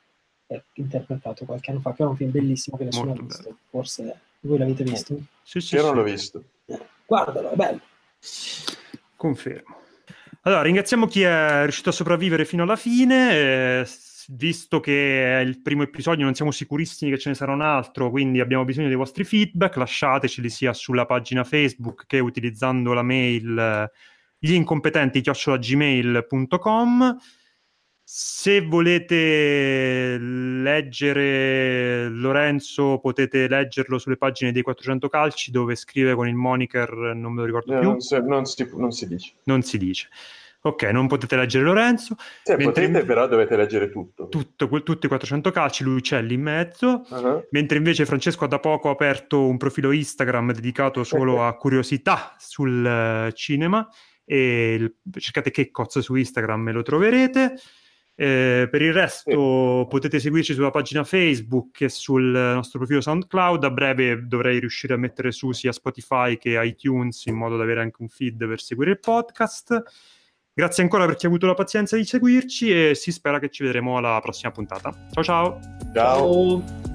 [0.75, 3.43] interpretato qualche anno fa, che era un film bellissimo che nessuno Molto ha visto.
[3.43, 3.59] Bello.
[3.71, 5.19] Forse voi l'avete visto?
[5.43, 5.87] Sì, sì, Io sì.
[5.87, 6.45] non l'ho visto.
[7.07, 7.81] Guardalo, è bello.
[9.17, 9.77] Confermo.
[10.43, 13.31] Allora, ringraziamo chi è riuscito a sopravvivere fino alla fine.
[13.33, 13.87] Eh,
[14.29, 18.11] visto che è il primo episodio, non siamo sicurissimi che ce ne sarà un altro,
[18.11, 19.77] quindi abbiamo bisogno dei vostri feedback.
[19.77, 23.91] Lasciateceli sia sulla pagina Facebook che utilizzando la mail eh,
[24.39, 27.17] gli incompetenti chiocciolagmail.com
[28.07, 36.35] se volete leggere Lorenzo, potete leggerlo sulle pagine dei 400 calci dove scrive con il
[36.35, 37.89] moniker, non me lo ricordo no, più.
[37.89, 39.33] Non si, non, si, non si, dice.
[39.45, 40.09] Non si dice.
[40.67, 42.15] Ok, non potete leggere Lorenzo.
[42.43, 43.07] Cioè, potete, in...
[43.07, 44.29] però dovete leggere tutto.
[44.29, 44.67] tutto.
[44.83, 47.07] Tutti i 400 calci, lui c'è lì in mezzo.
[47.09, 47.47] Uh-huh.
[47.51, 52.83] Mentre invece Francesco ha da poco aperto un profilo Instagram dedicato solo a curiosità sul
[52.83, 53.87] uh, cinema.
[54.25, 57.55] E cercate che cozzo su Instagram e lo troverete.
[58.17, 59.89] Eh, per il resto sì.
[59.89, 63.65] potete seguirci sulla pagina Facebook e sul nostro profilo SoundCloud.
[63.65, 67.81] A breve dovrei riuscire a mettere su sia Spotify che iTunes in modo da avere
[67.81, 69.83] anche un feed per seguire il podcast.
[70.57, 73.65] Grazie ancora per chi ha avuto la pazienza di seguirci e si spera che ci
[73.65, 74.93] vedremo alla prossima puntata.
[75.11, 75.61] Ciao ciao.
[75.93, 76.63] Ciao.
[76.63, 76.94] ciao.